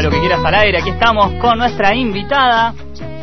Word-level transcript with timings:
Lo 0.00 0.10
que 0.10 0.20
quieras 0.20 0.40
al 0.44 0.54
aire, 0.54 0.78
aquí 0.78 0.90
estamos 0.90 1.32
con 1.40 1.58
nuestra 1.58 1.94
invitada, 1.94 2.74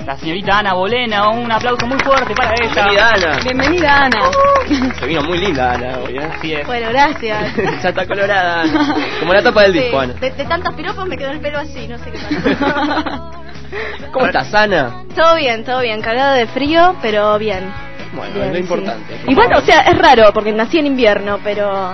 la 0.06 0.18
señorita 0.18 0.60
Ana 0.60 0.74
Bolena. 0.74 1.30
Un 1.30 1.52
aplauso 1.52 1.86
muy 1.88 2.00
fuerte 2.00 2.34
para 2.36 2.54
ella. 2.56 2.70
Bienvenida 2.74 3.10
Ana. 3.10 3.40
Bienvenida, 3.44 4.06
Ana. 4.06 4.94
Se 5.00 5.06
vino 5.06 5.22
muy 5.24 5.40
linda 5.40 5.74
Ana 5.74 5.98
hoy, 6.00 6.18
¿eh? 6.18 6.30
Así 6.38 6.54
es. 6.54 6.66
Bueno, 6.66 6.90
gracias. 6.90 7.56
ya 7.84 7.90
está 7.90 8.06
colorada 8.08 8.62
Ana. 8.62 8.96
Como 9.20 9.34
la 9.34 9.44
tapa 9.44 9.64
del 9.64 9.74
Sí, 9.74 9.80
disco 9.80 10.00
Ana. 10.00 10.14
de, 10.14 10.32
de 10.32 10.46
tantos 10.46 10.74
piropos 10.76 11.06
me 11.08 11.18
quedó 11.18 11.32
el 11.32 11.40
pelo 11.42 11.60
así, 11.60 11.88
no 11.88 11.98
sé 11.98 12.12
qué 12.12 12.18
pasa. 12.56 13.04
¿Cómo 14.14 14.26
estás 14.28 14.54
Ana? 14.54 15.04
todo 15.16 15.36
bien, 15.36 15.64
todo 15.66 15.82
bien. 15.82 16.02
Cagada 16.02 16.34
de 16.34 16.48
frío, 16.48 16.96
pero 17.02 17.38
bien. 17.40 17.72
Bueno, 18.14 18.34
Bien, 18.36 18.46
es 18.46 18.52
lo 18.52 18.56
sí. 18.56 18.62
importante. 18.62 19.20
Y 19.28 19.36
bueno, 19.36 19.58
o 19.58 19.62
sea, 19.62 19.82
es 19.82 19.98
raro 19.98 20.32
porque 20.34 20.52
nací 20.54 20.80
en 20.80 20.88
invierno, 20.88 21.40
pero 21.44 21.94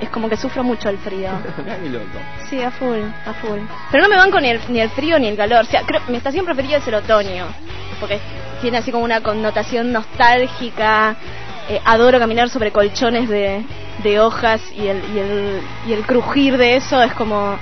es 0.00 0.08
como 0.10 0.28
que 0.28 0.36
sufro 0.36 0.62
mucho 0.62 0.88
el 0.88 0.98
frío. 0.98 1.30
Sí, 2.48 2.62
a 2.62 2.70
full, 2.70 3.00
a 3.26 3.34
full. 3.34 3.60
Pero 3.90 4.04
no 4.04 4.08
me 4.08 4.16
banco 4.16 4.40
ni 4.40 4.48
el, 4.48 4.60
ni 4.68 4.80
el 4.80 4.90
frío 4.90 5.18
ni 5.18 5.28
el 5.28 5.36
calor. 5.36 5.62
O 5.62 5.64
sea, 5.64 5.82
creo, 5.82 6.00
mi 6.08 6.16
estación 6.16 6.44
preferida 6.44 6.78
es 6.78 6.88
el 6.88 6.94
otoño. 6.94 7.46
Porque 8.00 8.20
tiene 8.60 8.78
así 8.78 8.90
como 8.90 9.04
una 9.04 9.20
connotación 9.20 9.92
nostálgica. 9.92 11.16
Eh, 11.68 11.80
adoro 11.84 12.18
caminar 12.18 12.48
sobre 12.48 12.72
colchones 12.72 13.28
de, 13.28 13.62
de 14.02 14.20
hojas 14.20 14.62
y 14.74 14.86
el, 14.86 15.02
y, 15.14 15.18
el, 15.18 15.60
y 15.88 15.92
el 15.92 16.06
crujir 16.06 16.56
de 16.56 16.76
eso 16.76 17.02
es 17.02 17.12
como 17.12 17.58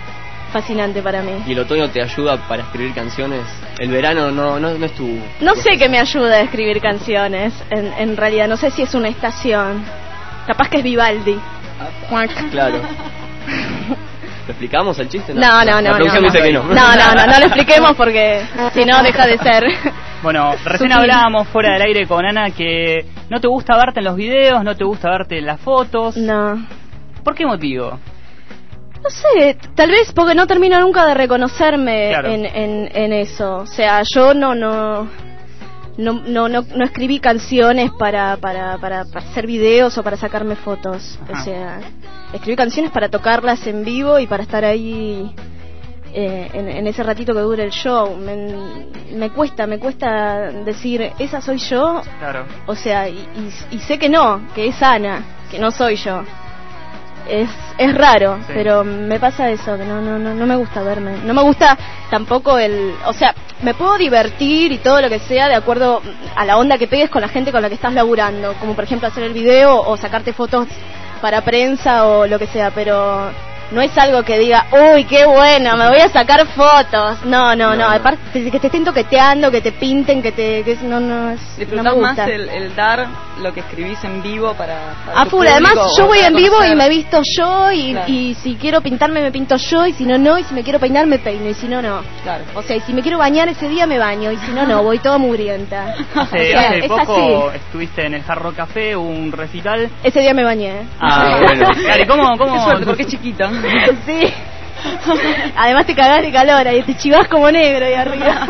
fascinante 0.52 1.02
para 1.02 1.22
mí. 1.22 1.42
¿Y 1.46 1.52
el 1.52 1.58
otoño 1.58 1.90
te 1.90 2.00
ayuda 2.00 2.36
para 2.48 2.62
escribir 2.62 2.94
canciones? 2.94 3.42
El 3.78 3.90
verano 3.90 4.30
no, 4.30 4.60
no, 4.60 4.70
no 4.70 4.86
es 4.86 4.92
tu... 4.92 5.18
No 5.40 5.56
sé 5.56 5.76
qué 5.76 5.88
me 5.88 5.98
ayuda 5.98 6.36
a 6.36 6.40
escribir 6.42 6.80
canciones, 6.80 7.52
en, 7.70 7.92
en 7.92 8.16
realidad. 8.16 8.46
No 8.46 8.56
sé 8.56 8.70
si 8.70 8.82
es 8.82 8.94
una 8.94 9.08
estación. 9.08 9.84
Capaz 10.46 10.68
que 10.68 10.78
es 10.78 10.84
Vivaldi. 10.84 11.38
Claro. 12.50 12.80
¿Lo 14.46 14.52
explicamos 14.52 14.98
el 14.98 15.08
chiste? 15.08 15.34
No, 15.34 15.64
no, 15.64 15.82
no. 15.82 15.82
La 15.82 15.96
producción 15.96 16.22
no, 16.22 16.30
dice 16.30 16.42
que 16.44 16.52
no. 16.52 16.62
No, 16.62 16.74
no, 16.96 17.14
no, 17.14 17.26
no 17.26 17.38
lo 17.40 17.46
expliquemos 17.46 17.96
porque 17.96 18.42
si 18.74 18.84
no 18.84 19.02
deja 19.02 19.26
de 19.26 19.38
ser. 19.38 19.64
Bueno, 20.22 20.52
recién 20.64 20.90
Sutil. 20.90 20.92
hablábamos 20.92 21.48
fuera 21.48 21.72
del 21.74 21.82
aire 21.82 22.06
con 22.06 22.24
Ana 22.24 22.50
que 22.50 23.04
no 23.28 23.40
te 23.40 23.48
gusta 23.48 23.76
verte 23.76 24.00
en 24.00 24.04
los 24.04 24.16
videos, 24.16 24.62
no 24.64 24.74
te 24.76 24.84
gusta 24.84 25.10
verte 25.10 25.38
en 25.38 25.46
las 25.46 25.60
fotos. 25.60 26.16
No. 26.16 26.64
¿Por 27.24 27.34
qué 27.34 27.44
motivo? 27.44 27.98
No 29.02 29.10
sé, 29.10 29.56
tal 29.74 29.90
vez 29.90 30.12
porque 30.12 30.34
no 30.34 30.46
termino 30.46 30.80
nunca 30.80 31.06
de 31.06 31.14
reconocerme 31.14 32.08
Claro. 32.10 32.28
en, 32.28 32.46
en, 32.46 32.90
en 32.94 33.12
eso. 33.12 33.56
O 33.58 33.66
sea, 33.66 34.02
yo 34.02 34.32
no 34.32 34.54
no 34.54 35.08
no 35.98 36.12
no 36.12 36.48
no, 36.48 36.62
no 36.62 36.84
escribí 36.84 37.20
canciones 37.20 37.90
para, 37.98 38.36
para, 38.36 38.76
para, 38.78 39.04
para 39.06 39.26
hacer 39.26 39.46
videos 39.46 39.96
o 39.98 40.02
para 40.02 40.16
sacarme 40.16 40.56
fotos. 40.56 41.18
Ajá. 41.28 41.40
O 41.40 41.44
sea, 41.44 41.80
escribí 42.32 42.56
canciones 42.56 42.90
para 42.92 43.08
tocarlas 43.08 43.66
en 43.66 43.84
vivo 43.84 44.18
y 44.18 44.26
para 44.26 44.42
estar 44.42 44.64
ahí 44.64 45.34
eh, 46.12 46.50
en, 46.52 46.68
en 46.68 46.86
ese 46.86 47.02
ratito 47.02 47.34
que 47.34 47.40
dure 47.40 47.64
el 47.64 47.70
show. 47.70 48.16
Me, 48.16 48.86
me 49.14 49.30
cuesta, 49.30 49.66
me 49.66 49.78
cuesta 49.78 50.50
decir, 50.64 51.12
esa 51.18 51.40
soy 51.40 51.58
yo. 51.58 52.02
Claro. 52.18 52.44
O 52.66 52.74
sea, 52.74 53.08
y, 53.08 53.14
y- 53.70 53.76
y 53.76 53.78
sé 53.80 53.98
que 53.98 54.08
no, 54.08 54.40
que 54.54 54.66
es 54.68 54.82
Ana, 54.82 55.22
que 55.50 55.58
no 55.58 55.70
soy 55.70 55.96
yo. 55.96 56.22
Es, 57.28 57.50
es 57.78 57.92
raro, 57.96 58.36
Sí. 58.46 58.52
pero 58.54 58.84
me 58.84 59.18
pasa 59.18 59.50
eso, 59.50 59.76
que 59.76 59.84
no, 59.84 60.00
no, 60.00 60.16
no, 60.16 60.32
no 60.32 60.46
me 60.46 60.54
gusta 60.54 60.82
verme. 60.82 61.16
No 61.24 61.34
me 61.34 61.42
gusta 61.42 61.76
tampoco 62.08 62.56
el... 62.56 62.94
O 63.06 63.12
sea, 63.12 63.34
me 63.62 63.74
puedo 63.74 63.96
divertir 63.96 64.72
y 64.72 64.78
todo 64.78 65.00
lo 65.00 65.08
que 65.08 65.18
sea 65.18 65.48
de 65.48 65.54
acuerdo 65.54 66.02
a 66.34 66.44
la 66.44 66.58
onda 66.58 66.78
que 66.78 66.86
pegues 66.86 67.10
con 67.10 67.22
la 67.22 67.28
gente 67.28 67.52
con 67.52 67.62
la 67.62 67.68
que 67.68 67.74
estás 67.74 67.92
laburando. 67.92 68.54
Como 68.60 68.74
por 68.74 68.84
ejemplo 68.84 69.08
hacer 69.08 69.24
el 69.24 69.32
video 69.32 69.80
o 69.80 69.96
sacarte 69.96 70.32
fotos 70.32 70.66
para 71.20 71.42
prensa 71.42 72.06
o 72.06 72.26
lo 72.26 72.38
que 72.38 72.46
sea, 72.46 72.70
pero 72.70 73.30
no 73.70 73.80
es 73.80 73.96
algo 73.98 74.22
que 74.22 74.38
diga, 74.38 74.66
uy, 74.94 75.04
qué 75.04 75.24
bueno, 75.26 75.76
me 75.76 75.88
voy 75.88 75.98
a 75.98 76.08
sacar 76.08 76.46
fotos. 76.48 77.24
No, 77.24 77.54
no, 77.56 77.70
no, 77.70 77.76
No, 77.76 77.88
no. 77.88 77.90
aparte 77.90 78.50
que 78.50 78.58
te 78.60 78.66
estén 78.68 78.84
toqueteando, 78.84 79.50
que 79.50 79.60
te 79.60 79.72
pinten, 79.72 80.22
que 80.22 80.32
te... 80.32 80.62
Que 80.62 80.72
es- 80.72 80.82
no, 80.82 81.00
no, 81.00 81.30
es, 81.30 81.40
no 81.40 81.56
me 81.58 81.64
Disfrutás 81.64 81.84
más 81.96 82.16
gusta. 82.16 82.24
el, 82.26 82.48
el 82.48 82.74
dar 82.76 83.06
lo 83.42 83.52
que 83.52 83.60
escribís 83.60 84.02
en 84.04 84.22
vivo 84.22 84.54
para, 84.54 84.94
para 85.04 85.20
A 85.20 85.24
tu 85.24 85.30
full, 85.30 85.46
además 85.46 85.74
yo 85.98 86.06
voy 86.06 86.18
en 86.20 86.34
vivo 86.34 86.64
y 86.64 86.74
me 86.74 86.88
visto 86.88 87.20
yo 87.36 87.70
y, 87.72 87.92
Claro. 87.92 88.12
y 88.12 88.34
si 88.34 88.54
quiero 88.56 88.80
pintarme 88.80 89.20
me 89.20 89.30
pinto 89.30 89.56
yo 89.56 89.84
y 89.86 89.92
si 89.92 90.04
no 90.04 90.16
no 90.16 90.38
y 90.38 90.44
si 90.44 90.54
me 90.54 90.62
quiero 90.62 90.78
peinar 90.78 91.06
me 91.06 91.18
peino 91.18 91.48
y 91.50 91.54
si 91.54 91.66
no 91.68 91.82
no. 91.82 92.00
Claro. 92.22 92.44
O 92.54 92.62
sea, 92.62 92.76
y 92.76 92.80
si 92.80 92.92
me 92.94 93.02
quiero 93.02 93.18
bañar 93.18 93.48
ese 93.48 93.68
día 93.68 93.86
me 93.86 93.98
baño 93.98 94.30
y 94.32 94.36
si 94.38 94.50
no 94.52 94.64
no, 94.66 94.82
voy 94.82 94.98
toda 95.00 95.18
mugrienta. 95.18 95.94
Hace, 96.14 96.36
O 96.38 96.58
sea, 96.58 96.68
hace 96.70 96.78
es 96.78 96.88
poco 96.88 97.48
así. 97.50 97.56
estuviste 97.58 98.06
en 98.06 98.14
el 98.14 98.22
Hard 98.26 98.38
Rock 98.42 98.56
Café, 98.56 98.96
un 98.96 99.30
recital. 99.32 99.90
Ese 100.02 100.20
día 100.20 100.32
me 100.32 100.44
bañé. 100.44 100.82
Ah, 101.00 101.40
bueno. 101.46 101.70
Claro, 101.74 102.02
¿y 102.02 102.06
cómo, 102.06 102.38
cómo? 102.38 102.54
Qué 102.54 102.60
suerte, 102.64 102.86
porque 102.86 103.02
es 103.02 103.08
chiquita. 103.08 103.50
sí. 104.06 104.34
Además 105.56 105.86
te 105.86 105.94
cagás 105.94 106.22
de 106.22 106.30
calor 106.30 106.66
ahí 106.68 106.82
te 106.82 106.96
chivas 106.96 107.26
como 107.28 107.50
negro 107.50 107.86
ahí 107.86 107.94
arriba. 107.94 108.46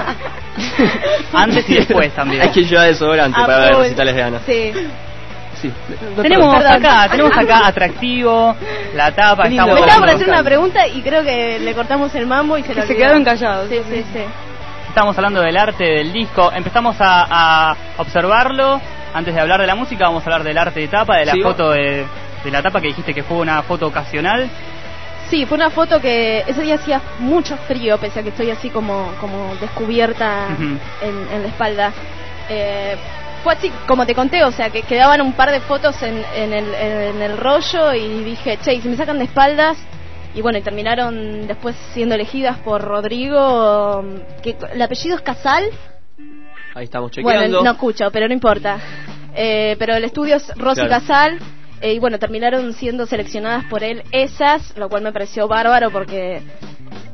Antes 1.32 1.68
y 1.70 1.74
después 1.76 2.12
también. 2.14 2.42
Hay 2.42 2.50
que 2.50 2.64
llevar 2.64 2.86
desodorante 2.88 3.40
A 3.40 3.46
para 3.46 3.58
ver 3.60 3.76
recitales 3.76 4.14
de 4.14 4.22
Ana. 4.22 4.40
Sí. 4.46 4.72
Sí. 5.60 5.72
Tenemos 6.20 6.54
Perdón. 6.54 6.72
acá, 6.84 7.08
tenemos 7.10 7.32
acá 7.36 7.66
atractivo, 7.66 8.54
la 8.94 9.10
tapa, 9.12 9.44
Qué 9.44 9.50
lindo. 9.50 9.62
estamos 9.64 9.80
Me 9.80 9.86
estaba 9.86 10.00
por 10.06 10.14
hacer 10.14 10.28
una 10.28 10.42
pregunta 10.44 10.86
y 10.86 11.00
creo 11.00 11.22
que 11.24 11.58
le 11.58 11.72
cortamos 11.74 12.14
el 12.14 12.26
mambo 12.26 12.58
y 12.58 12.62
se 12.62 12.74
Que 12.74 12.80
lo 12.82 12.86
se 12.86 12.94
quedaron 12.96 13.24
callados. 13.24 13.68
Sí, 13.70 13.80
sí, 13.88 14.04
sí. 14.12 14.20
Estamos 14.88 15.16
hablando 15.16 15.40
del 15.40 15.56
arte 15.56 15.84
del 15.84 16.12
disco. 16.12 16.52
Empezamos 16.54 16.96
a, 17.00 17.70
a 17.70 17.76
observarlo. 17.98 18.80
Antes 19.14 19.34
de 19.34 19.40
hablar 19.40 19.60
de 19.60 19.66
la 19.66 19.74
música, 19.74 20.04
vamos 20.04 20.22
a 20.22 20.26
hablar 20.26 20.42
del 20.44 20.58
arte 20.58 20.80
de 20.80 20.88
tapa, 20.88 21.16
de 21.16 21.24
la 21.24 21.32
Sí, 21.32 21.40
foto 21.40 21.70
de, 21.70 22.04
de 22.44 22.50
la 22.50 22.60
tapa 22.62 22.80
que 22.82 22.88
dijiste 22.88 23.14
que 23.14 23.22
fue 23.22 23.38
una 23.38 23.62
foto 23.62 23.86
ocasional. 23.86 24.48
Sí, 25.30 25.44
fue 25.44 25.56
una 25.56 25.70
foto 25.70 26.00
que 26.00 26.44
ese 26.46 26.62
día 26.62 26.76
hacía 26.76 27.00
mucho 27.18 27.56
frío, 27.56 27.98
pese 27.98 28.20
a 28.20 28.22
que 28.22 28.28
estoy 28.28 28.50
así 28.50 28.70
como, 28.70 29.12
como 29.20 29.54
descubierta 29.60 30.48
en, 30.58 31.28
en 31.32 31.42
la 31.42 31.48
espalda. 31.48 31.92
Eh, 32.48 32.96
fue 33.42 33.54
así 33.54 33.72
como 33.88 34.06
te 34.06 34.14
conté, 34.14 34.44
o 34.44 34.52
sea, 34.52 34.70
que 34.70 34.82
quedaban 34.82 35.20
un 35.20 35.32
par 35.32 35.50
de 35.50 35.60
fotos 35.60 36.00
en, 36.02 36.22
en, 36.36 36.52
el, 36.52 36.74
en 36.74 37.22
el 37.22 37.36
rollo 37.38 37.92
y 37.92 38.22
dije, 38.24 38.58
che, 38.62 38.74
¿y 38.74 38.80
si 38.80 38.88
me 38.88 38.96
sacan 38.96 39.18
de 39.18 39.24
espaldas? 39.24 39.76
Y 40.34 40.42
bueno, 40.42 40.58
y 40.58 40.62
terminaron 40.62 41.46
después 41.46 41.74
siendo 41.92 42.14
elegidas 42.14 42.58
por 42.58 42.82
Rodrigo, 42.82 44.04
que 44.42 44.56
el 44.72 44.82
apellido 44.82 45.16
es 45.16 45.22
Casal. 45.22 45.64
Ahí 46.74 46.84
estamos 46.84 47.10
chequeando. 47.10 47.40
Bueno, 47.40 47.62
no 47.62 47.70
escucho, 47.70 48.10
pero 48.12 48.28
no 48.28 48.34
importa. 48.34 48.78
Eh, 49.34 49.76
pero 49.78 49.94
el 49.94 50.04
estudio 50.04 50.36
es 50.36 50.48
Rosy 50.56 50.82
Claro. 50.82 50.90
Casal. 50.90 51.38
Eh, 51.80 51.92
y 51.94 51.98
bueno, 51.98 52.18
terminaron 52.18 52.72
siendo 52.72 53.06
seleccionadas 53.06 53.64
por 53.64 53.82
él 53.84 54.02
esas, 54.12 54.76
lo 54.76 54.88
cual 54.88 55.02
me 55.02 55.12
pareció 55.12 55.46
bárbaro 55.48 55.90
porque, 55.90 56.40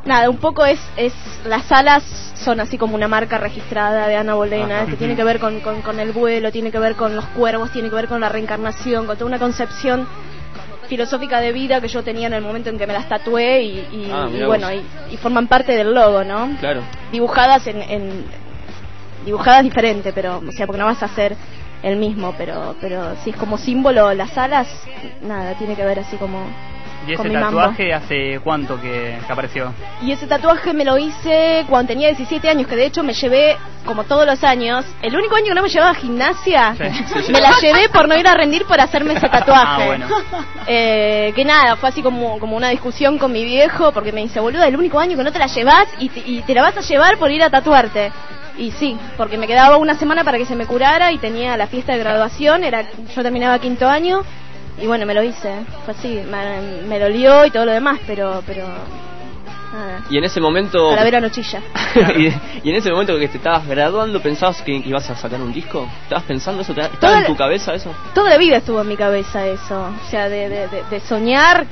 nada, 0.04 0.28
un 0.30 0.36
poco 0.38 0.64
es, 0.64 0.80
es 0.96 1.12
las 1.46 1.70
alas 1.72 2.02
son 2.36 2.58
así 2.60 2.76
como 2.78 2.94
una 2.96 3.08
marca 3.08 3.38
registrada 3.38 4.06
de 4.08 4.16
Ana 4.16 4.34
Bolena, 4.34 4.86
que 4.86 4.96
tiene 4.96 5.14
que 5.16 5.24
ver 5.24 5.38
con, 5.38 5.60
con, 5.60 5.82
con 5.82 6.00
el 6.00 6.12
vuelo, 6.12 6.50
tiene 6.52 6.70
que 6.70 6.78
ver 6.78 6.94
con 6.96 7.14
los 7.16 7.24
cuervos, 7.26 7.70
tiene 7.70 7.88
que 7.88 7.94
ver 7.94 8.08
con 8.08 8.20
la 8.20 8.28
reencarnación, 8.28 9.06
con 9.06 9.16
toda 9.16 9.26
una 9.28 9.38
concepción 9.38 10.06
filosófica 10.88 11.40
de 11.40 11.52
vida 11.52 11.80
que 11.80 11.88
yo 11.88 12.02
tenía 12.02 12.26
en 12.26 12.34
el 12.34 12.42
momento 12.42 12.68
en 12.68 12.78
que 12.78 12.86
me 12.86 12.92
las 12.92 13.08
tatué 13.08 13.62
y, 13.62 13.78
y- 13.78 14.10
Ah, 14.12 14.28
y 14.32 14.42
bueno, 14.44 14.72
y, 14.72 14.82
y 15.10 15.16
forman 15.16 15.46
parte 15.46 15.72
del 15.72 15.94
logo, 15.94 16.22
¿no? 16.24 16.50
Claro. 16.58 16.82
dibujadas 17.12 17.66
en, 17.68 17.80
en 17.82 18.24
dibujadas 19.24 19.62
diferente 19.62 20.12
pero 20.12 20.42
o 20.46 20.50
sea 20.52 20.66
porque 20.66 20.80
no 20.80 20.86
vas 20.86 21.00
a 21.02 21.06
hacer 21.06 21.36
el 21.82 21.96
mismo 21.96 22.34
pero 22.38 22.76
pero 22.80 23.16
sí 23.24 23.30
es 23.30 23.36
como 23.36 23.58
símbolo 23.58 24.12
las 24.14 24.36
alas 24.38 24.68
nada 25.22 25.54
tiene 25.54 25.74
que 25.74 25.84
ver 25.84 25.98
así 26.00 26.16
como 26.16 26.46
¿Y 27.04 27.14
ese 27.14 27.28
mambo. 27.30 27.58
tatuaje 27.58 27.92
hace 27.92 28.40
cuánto 28.44 28.80
que, 28.80 29.18
que 29.26 29.32
apareció? 29.32 29.72
y 30.02 30.12
ese 30.12 30.28
tatuaje 30.28 30.72
me 30.72 30.84
lo 30.84 30.96
hice 30.98 31.64
cuando 31.68 31.88
tenía 31.88 32.06
17 32.06 32.48
años 32.48 32.68
que 32.68 32.76
de 32.76 32.86
hecho 32.86 33.02
me 33.02 33.12
llevé 33.12 33.56
como 33.84 34.04
todos 34.04 34.24
los 34.24 34.44
años 34.44 34.84
el 35.02 35.16
único 35.16 35.34
año 35.34 35.46
que 35.48 35.54
no 35.54 35.62
me 35.62 35.68
llevaba 35.68 35.90
a 35.90 35.94
gimnasia 35.94 36.76
Sí. 36.76 37.32
me 37.32 37.40
la 37.40 37.58
llevé 37.60 37.88
por 37.88 38.06
no 38.06 38.16
ir 38.16 38.28
a 38.28 38.34
rendir 38.34 38.64
por 38.66 38.80
hacerme 38.80 39.14
ese 39.14 39.28
tatuaje 39.28 39.82
Ah, 39.82 39.86
bueno. 39.86 40.06
Eh, 40.68 41.32
que 41.34 41.44
nada, 41.44 41.74
fue 41.74 41.88
así 41.88 42.02
como, 42.02 42.38
como 42.38 42.56
una 42.56 42.68
discusión 42.68 43.18
con 43.18 43.32
mi 43.32 43.44
viejo, 43.44 43.90
porque 43.90 44.12
me 44.12 44.20
dice, 44.20 44.38
boluda, 44.38 44.68
el 44.68 44.76
único 44.76 45.00
año 45.00 45.16
que 45.16 45.24
no 45.24 45.32
te 45.32 45.40
la 45.40 45.48
llevas 45.48 45.88
y 45.98 46.08
te, 46.08 46.20
y 46.20 46.40
te 46.42 46.54
la 46.54 46.62
vas 46.62 46.76
a 46.76 46.80
llevar 46.82 47.18
por 47.18 47.32
ir 47.32 47.42
a 47.42 47.50
tatuarte. 47.50 48.12
Y 48.58 48.70
sí, 48.72 48.96
porque 49.16 49.38
me 49.38 49.46
quedaba 49.46 49.76
una 49.78 49.94
semana 49.94 50.24
para 50.24 50.38
que 50.38 50.44
se 50.46 50.54
me 50.56 50.66
curara 50.66 51.10
y 51.12 51.18
tenía 51.18 51.56
la 51.56 51.66
fiesta 51.66 51.92
de 51.92 51.98
graduación, 51.98 52.64
era 52.64 52.84
yo 53.14 53.22
terminaba 53.22 53.58
quinto 53.58 53.88
año 53.88 54.22
y 54.80 54.86
bueno, 54.86 55.06
me 55.06 55.14
lo 55.14 55.22
hice. 55.22 55.54
Fue 55.84 55.94
así, 55.94 56.20
me, 56.30 56.82
me 56.86 56.98
dolió 56.98 57.44
y 57.46 57.50
todo 57.50 57.64
lo 57.66 57.72
demás, 57.72 57.98
pero 58.06 58.42
pero 58.46 58.66
Nada. 59.72 60.02
Y 60.10 60.18
en 60.18 60.24
ese 60.24 60.38
momento... 60.38 60.90
Para 60.90 61.02
ver 61.02 61.16
a 61.16 61.20
Nochilla. 61.22 61.62
y, 62.18 62.26
y 62.62 62.70
en 62.70 62.76
ese 62.76 62.90
momento 62.90 63.18
que 63.18 63.26
te 63.28 63.38
estabas 63.38 63.66
graduando, 63.66 64.20
¿pensabas 64.20 64.60
que 64.60 64.70
ibas 64.72 65.08
a 65.08 65.16
sacar 65.16 65.40
un 65.40 65.50
disco? 65.50 65.88
¿Estabas 66.02 66.24
pensando 66.24 66.60
eso? 66.60 66.72
¿Estaba 66.72 66.90
Toda 66.98 67.18
en 67.20 67.24
tu 67.26 67.34
cabeza 67.36 67.72
eso? 67.72 67.90
Toda 68.14 68.28
la 68.28 68.36
vida 68.36 68.58
estuvo 68.58 68.82
en 68.82 68.88
mi 68.88 68.96
cabeza 68.98 69.46
eso. 69.46 69.80
O 69.80 70.10
sea, 70.10 70.28
de, 70.28 70.50
de, 70.50 70.68
de- 70.68 70.84
de 70.90 71.00
soñar, 71.00 71.64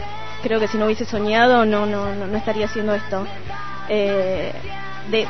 creo 0.42 0.58
que 0.58 0.66
si 0.66 0.78
no 0.78 0.86
hubiese 0.86 1.04
soñado 1.04 1.66
no, 1.66 1.84
no, 1.84 2.14
no, 2.14 2.26
no 2.26 2.38
estaría 2.38 2.64
haciendo 2.64 2.94
esto. 2.94 3.26
Eh, 3.90 4.50
de 5.10 5.26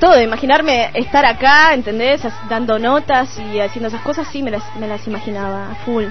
todo, 0.00 0.20
imaginarme 0.20 0.90
estar 0.94 1.24
acá, 1.24 1.74
¿entendés? 1.74 2.22
Dando 2.48 2.78
notas 2.78 3.38
y 3.38 3.60
haciendo 3.60 3.88
esas 3.88 4.02
cosas, 4.02 4.28
sí 4.28 4.42
me 4.42 4.50
las, 4.50 4.62
me 4.76 4.86
las 4.86 5.06
imaginaba, 5.06 5.74
full. 5.84 6.04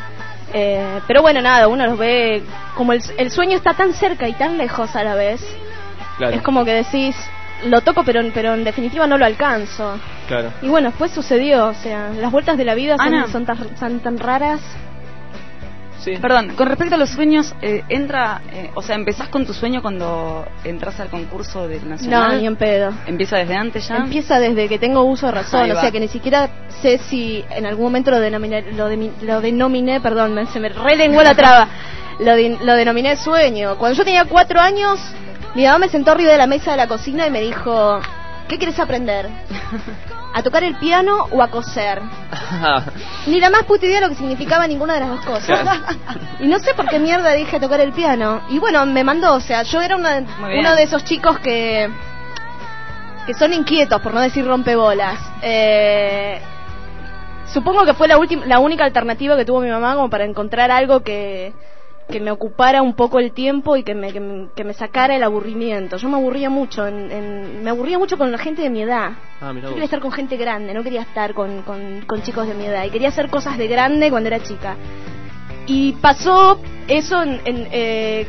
Eh, 0.53 0.99
pero 1.07 1.21
bueno, 1.21 1.41
nada, 1.41 1.67
uno 1.67 1.85
los 1.85 1.97
ve 1.97 2.41
como 2.75 2.93
el, 2.93 3.01
el 3.17 3.31
sueño 3.31 3.57
está 3.57 3.73
tan 3.73 3.93
cerca 3.93 4.27
y 4.27 4.33
tan 4.33 4.57
lejos 4.57 4.95
a 4.95 5.03
la 5.03 5.15
vez. 5.15 5.41
Claro, 6.17 6.35
Es 6.35 6.41
como 6.41 6.65
que 6.65 6.73
decís, 6.73 7.15
lo 7.65 7.81
toco, 7.81 8.03
pero, 8.03 8.21
pero 8.33 8.53
en 8.53 8.63
definitiva 8.63 9.07
no 9.07 9.17
lo 9.17 9.25
alcanzo. 9.25 9.99
claro. 10.27 10.51
Y 10.61 10.67
bueno, 10.67 10.89
después 10.89 11.11
sucedió, 11.11 11.67
o 11.67 11.73
sea, 11.73 12.09
las 12.09 12.31
vueltas 12.31 12.57
de 12.57 12.65
la 12.65 12.75
vida 12.75 12.97
son, 12.97 13.31
son, 13.31 13.45
tan, 13.45 13.77
son 13.77 13.99
tan 13.99 14.17
raras. 14.17 14.61
Sí. 15.99 16.15
Perdón, 16.21 16.49
con 16.55 16.67
respecto 16.67 16.95
a 16.95 16.97
los 16.97 17.09
sueños, 17.09 17.53
eh, 17.61 17.83
entra, 17.89 18.41
eh, 18.53 18.69
o 18.75 18.81
sea, 18.81 18.95
empezás 18.95 19.29
con 19.29 19.45
tu 19.45 19.53
sueño 19.53 19.81
cuando 19.81 20.45
entras 20.63 20.99
al 20.99 21.09
concurso 21.09 21.67
del 21.67 21.83
No, 21.83 21.89
Nacional. 21.91 22.39
ni 22.39 22.47
en 22.47 22.55
pedo. 22.55 22.93
Empieza 23.07 23.37
desde 23.37 23.55
antes 23.55 23.87
ya. 23.87 23.97
Empieza 23.97 24.39
desde 24.39 24.69
que 24.69 24.77
tengo 24.79 25.03
uso 25.03 25.25
de 25.25 25.31
razón, 25.33 25.69
o 25.71 25.79
sea 25.81 25.91
que 25.91 25.99
ni 25.99 26.07
siquiera 26.07 26.49
sé 26.81 26.99
si 26.99 27.43
en 27.49 27.65
algún 27.65 27.85
momento 27.85 28.11
lo 28.11 28.19
denominé, 28.19 28.61
lo, 28.73 28.89
demi- 28.89 29.11
lo 29.21 29.41
denominé 29.41 29.99
perdón, 29.99 30.33
me- 30.33 30.45
se 30.45 30.59
me 30.59 30.69
relenguó 30.69 31.23
la 31.23 31.33
traba, 31.35 31.67
lo, 32.19 32.35
de- 32.35 32.57
lo 32.63 32.73
denominé 32.75 33.15
sueño. 33.17 33.77
Cuando 33.77 33.97
yo 33.97 34.03
tenía 34.05 34.25
cuatro 34.25 34.59
años, 34.61 34.99
mi 35.55 35.65
mamá 35.65 35.79
me 35.79 35.89
sentó 35.89 36.11
arriba 36.11 36.31
de 36.31 36.37
la 36.37 36.47
mesa 36.47 36.71
de 36.71 36.77
la 36.77 36.87
cocina 36.87 37.25
y 37.27 37.31
me 37.31 37.41
dijo, 37.41 37.99
¿qué 38.47 38.57
quieres 38.57 38.79
aprender? 38.79 39.27
¿A 40.33 40.43
tocar 40.43 40.63
el 40.63 40.75
piano 40.75 41.27
o 41.31 41.41
a 41.41 41.49
coser? 41.49 42.01
Ni 43.27 43.39
la 43.39 43.49
más 43.49 43.63
puta 43.63 43.85
idea 43.85 44.01
lo 44.01 44.09
que 44.09 44.15
significaba 44.15 44.67
ninguna 44.67 44.95
de 44.95 44.99
las 44.99 45.09
dos 45.09 45.25
cosas. 45.25 45.67
y 46.39 46.47
no 46.47 46.59
sé 46.59 46.73
por 46.73 46.87
qué 46.87 46.99
mierda 46.99 47.33
dije 47.33 47.59
tocar 47.59 47.81
el 47.81 47.91
piano. 47.91 48.41
Y 48.49 48.59
bueno, 48.59 48.85
me 48.85 49.03
mandó, 49.03 49.33
o 49.33 49.39
sea, 49.39 49.63
yo 49.63 49.81
era 49.81 49.95
una, 49.95 50.23
uno 50.39 50.75
de 50.75 50.83
esos 50.83 51.03
chicos 51.03 51.39
que 51.39 51.89
que 53.27 53.33
son 53.33 53.51
inquietos, 53.53 54.01
por 54.01 54.13
no 54.13 54.21
decir 54.21 54.47
rompebolas. 54.47 55.19
Eh, 55.41 56.39
supongo 57.47 57.83
que 57.83 57.93
fue 57.93 58.07
la 58.07 58.17
última, 58.17 58.45
la 58.45 58.59
única 58.59 58.85
alternativa 58.85 59.35
que 59.35 59.43
tuvo 59.43 59.59
mi 59.59 59.69
mamá 59.69 59.95
como 59.95 60.09
para 60.09 60.23
encontrar 60.23 60.71
algo 60.71 61.01
que 61.01 61.51
que 62.09 62.19
me 62.21 62.31
ocupara 62.31 62.81
un 62.81 62.93
poco 62.93 63.19
el 63.19 63.31
tiempo 63.33 63.75
y 63.75 63.83
que 63.83 63.93
me, 63.93 64.13
que 64.13 64.19
me, 64.19 64.47
que 64.55 64.63
me 64.63 64.73
sacara 64.73 65.15
el 65.15 65.23
aburrimiento. 65.23 65.97
Yo 65.97 66.07
me 66.09 66.15
aburría 66.17 66.49
mucho, 66.49 66.87
en, 66.87 67.11
en- 67.11 67.63
me 67.63 67.69
aburría 67.69 67.99
mucho 67.99 68.17
con 68.17 68.31
la 68.31 68.37
gente 68.37 68.61
de 68.61 68.69
mi 68.69 68.81
edad. 68.81 69.11
Ah, 69.41 69.51
mira 69.53 69.67
Yo 69.67 69.73
quería 69.73 69.85
estar 69.85 69.99
con 69.99 70.11
gente 70.11 70.37
grande, 70.37 70.73
no 70.73 70.83
quería 70.83 71.01
estar 71.01 71.33
con, 71.33 71.63
con, 71.63 72.01
con 72.07 72.21
chicos 72.21 72.47
de 72.47 72.53
mi 72.53 72.65
edad. 72.65 72.85
Y 72.85 72.89
quería 72.91 73.09
hacer 73.09 73.29
cosas 73.29 73.57
de 73.57 73.67
grande 73.67 74.09
cuando 74.09 74.27
era 74.27 74.39
chica. 74.41 74.75
Y 75.65 75.93
pasó 75.93 76.59
eso 76.87 77.21
en, 77.23 77.41
en, 77.43 77.67
eh, 77.71 78.25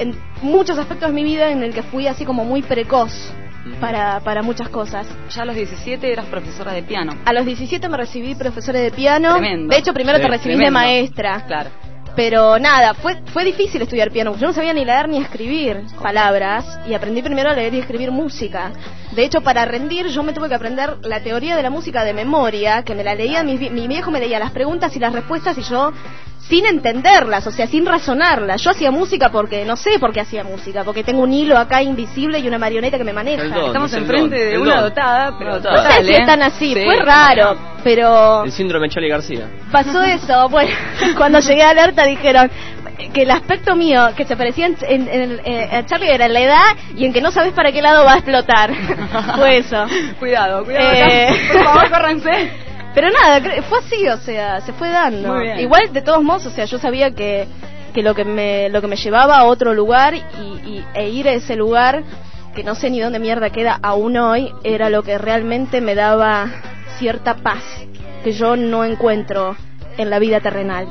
en 0.00 0.14
muchos 0.42 0.76
aspectos 0.78 1.08
de 1.10 1.14
mi 1.14 1.22
vida 1.22 1.50
en 1.50 1.62
el 1.62 1.72
que 1.72 1.82
fui 1.84 2.08
así 2.08 2.24
como 2.24 2.44
muy 2.44 2.62
precoz 2.62 3.32
para, 3.80 4.18
para 4.20 4.42
muchas 4.42 4.68
cosas. 4.68 5.06
Ya 5.30 5.42
a 5.42 5.44
los 5.44 5.54
17 5.54 6.12
eras 6.12 6.26
profesora 6.26 6.72
de 6.72 6.82
piano. 6.82 7.12
A 7.24 7.32
los 7.32 7.46
17 7.46 7.88
me 7.88 7.96
recibí 7.96 8.34
profesora 8.34 8.80
de 8.80 8.90
piano. 8.90 9.32
Tremendo. 9.34 9.72
De 9.72 9.78
hecho, 9.78 9.94
primero 9.94 10.18
Sí, 10.18 10.24
te 10.24 10.28
recibís 10.28 10.58
de 10.58 10.70
maestra. 10.72 11.44
Claro. 11.46 11.70
Pero 12.16 12.58
nada, 12.58 12.94
fue, 12.94 13.16
fue 13.26 13.44
difícil 13.44 13.82
estudiar 13.82 14.10
piano. 14.10 14.30
porque 14.30 14.40
Yo 14.42 14.48
no 14.48 14.54
sabía 14.54 14.72
ni 14.72 14.84
leer 14.84 15.08
ni 15.08 15.18
escribir 15.18 15.82
palabras 16.02 16.80
y 16.88 16.94
aprendí 16.94 17.20
primero 17.22 17.50
a 17.50 17.52
leer 17.54 17.74
y 17.74 17.78
escribir 17.78 18.10
música. 18.10 18.72
De 19.12 19.22
hecho, 19.24 19.42
para 19.42 19.64
rendir 19.66 20.06
yo 20.08 20.22
me 20.22 20.32
tuve 20.32 20.48
que 20.48 20.54
aprender 20.54 20.96
la 21.02 21.20
teoría 21.20 21.54
de 21.56 21.62
la 21.62 21.70
música 21.70 22.04
de 22.04 22.14
memoria, 22.14 22.82
que 22.82 22.94
me 22.94 23.04
la 23.04 23.14
leía, 23.14 23.42
mi, 23.44 23.56
vi- 23.58 23.70
mi 23.70 23.86
viejo 23.86 24.10
me 24.10 24.18
leía 24.20 24.38
las 24.38 24.50
preguntas 24.50 24.96
y 24.96 24.98
las 24.98 25.12
respuestas 25.12 25.56
y 25.58 25.62
yo 25.62 25.92
sin 26.48 26.64
entenderlas, 26.64 27.44
o 27.46 27.50
sea, 27.50 27.66
sin 27.66 27.84
razonarlas. 27.84 28.62
Yo 28.62 28.70
hacía 28.70 28.90
música 28.92 29.30
porque, 29.30 29.64
no 29.64 29.74
sé 29.76 29.98
por 29.98 30.12
qué 30.12 30.20
hacía 30.20 30.44
música, 30.44 30.84
porque 30.84 31.02
tengo 31.02 31.22
un 31.22 31.32
hilo 31.32 31.58
acá 31.58 31.82
invisible 31.82 32.38
y 32.38 32.46
una 32.46 32.56
marioneta 32.58 32.96
que 32.98 33.04
me 33.04 33.12
maneja. 33.12 33.42
Don. 33.48 33.66
Estamos 33.66 33.92
enfrente 33.94 34.38
don, 34.44 34.50
de 34.52 34.58
una 34.58 34.74
don. 34.76 34.84
dotada, 34.84 35.34
pero 35.38 35.50
No 35.50 35.56
dotada. 35.56 35.76
sé 35.82 35.88
total, 35.88 36.06
si 36.06 36.12
¿eh? 36.12 36.16
es 36.20 36.26
tan 36.26 36.42
así, 36.42 36.74
Sí. 36.74 36.84
fue 36.84 36.96
raro, 36.96 37.56
pero... 37.86 38.42
El 38.42 38.50
síndrome 38.50 38.88
Charlie 38.88 39.08
García. 39.08 39.48
pasó 39.70 40.02
eso. 40.18 40.48
Bueno, 40.48 40.72
cuando 41.16 41.38
llegué 41.38 41.62
a 41.62 41.70
alerta 41.70 42.04
dijeron 42.04 42.50
que 43.12 43.22
el 43.22 43.30
aspecto 43.30 43.76
mío 43.76 44.08
que 44.16 44.24
se 44.24 44.36
parecía 44.36 44.66
en, 44.66 44.76
en- 44.88 45.08
en- 45.08 45.40
eh, 45.44 45.68
a 45.70 45.86
Charlie 45.86 46.10
era 46.10 46.26
la 46.26 46.40
edad 46.40 46.64
y 46.96 47.04
en 47.04 47.12
que 47.12 47.20
no 47.20 47.30
sabes 47.30 47.52
para 47.52 47.70
qué 47.70 47.80
lado 47.80 48.04
va 48.04 48.14
a 48.14 48.16
explotar. 48.16 48.72
Fue 49.36 49.58
eso. 49.58 49.86
Cuidado, 50.18 50.64
cuidado. 50.64 50.84
Eh. 50.92 51.28
Por 51.52 51.62
favor, 51.64 51.90
córranse. 51.90 52.50
Pero 52.92 53.08
nada, 53.10 53.62
fue 53.68 53.78
así, 53.78 54.08
o 54.08 54.16
sea, 54.16 54.60
se 54.62 54.72
fue 54.72 54.88
dando. 54.88 55.32
Muy 55.34 55.42
bien. 55.44 55.60
Igual 55.60 55.92
de 55.92 56.00
todos 56.02 56.22
modos, 56.24 56.46
o 56.46 56.50
sea, 56.50 56.64
yo 56.64 56.78
sabía 56.78 57.12
que, 57.12 57.46
que 57.94 58.02
lo 58.02 58.14
que 58.16 58.24
me 58.24 58.68
lo 58.70 58.80
que 58.80 58.88
me 58.88 58.96
llevaba 58.96 59.36
a 59.36 59.44
otro 59.44 59.74
lugar 59.74 60.14
y, 60.14 60.20
y- 60.68 60.84
e 60.94 61.08
ir 61.10 61.28
a 61.28 61.32
ese 61.34 61.54
lugar 61.54 62.02
que 62.54 62.64
no 62.64 62.74
sé 62.74 62.88
ni 62.90 62.98
dónde 63.00 63.18
mierda 63.20 63.50
queda 63.50 63.78
aún 63.80 64.16
hoy 64.16 64.50
era 64.64 64.88
lo 64.90 65.02
que 65.04 65.18
realmente 65.18 65.80
me 65.82 65.94
daba 65.94 66.48
cierta 66.98 67.36
paz 67.36 67.62
que 68.24 68.32
yo 68.32 68.56
no 68.56 68.84
encuentro 68.84 69.56
en 69.96 70.10
la 70.10 70.18
vida 70.18 70.40
terrenal. 70.40 70.86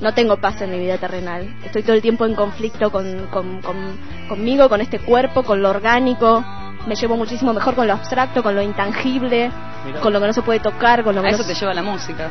No 0.00 0.14
tengo 0.14 0.38
paz 0.38 0.62
en 0.62 0.70
mi 0.70 0.78
vida 0.78 0.96
terrenal. 0.98 1.54
Estoy 1.64 1.82
todo 1.82 1.92
el 1.94 2.00
tiempo 2.02 2.24
en 2.24 2.34
conflicto 2.34 2.90
con, 2.90 3.26
con- 3.30 3.60
con- 3.60 3.98
conmigo, 4.28 4.68
con 4.70 4.80
este 4.80 4.98
cuerpo, 5.00 5.42
con 5.42 5.60
lo 5.60 5.68
orgánico. 5.70 6.42
Me 6.86 6.94
llevo 6.94 7.16
muchísimo 7.16 7.52
mejor 7.52 7.74
con 7.74 7.86
lo 7.86 7.92
abstracto, 7.92 8.42
con 8.42 8.54
lo 8.54 8.62
intangible, 8.62 9.50
Mirá. 9.86 10.00
con 10.00 10.12
lo 10.12 10.20
que 10.20 10.26
no 10.28 10.32
se 10.32 10.42
puede 10.42 10.60
tocar, 10.60 11.04
con 11.04 11.14
lo 11.14 11.20
que 11.22 11.28
A 11.28 11.30
no 11.32 11.36
eso 11.36 11.44
se- 11.44 11.52
te 11.54 11.60
lleva 11.60 11.74
la 11.74 11.82
música. 11.82 12.28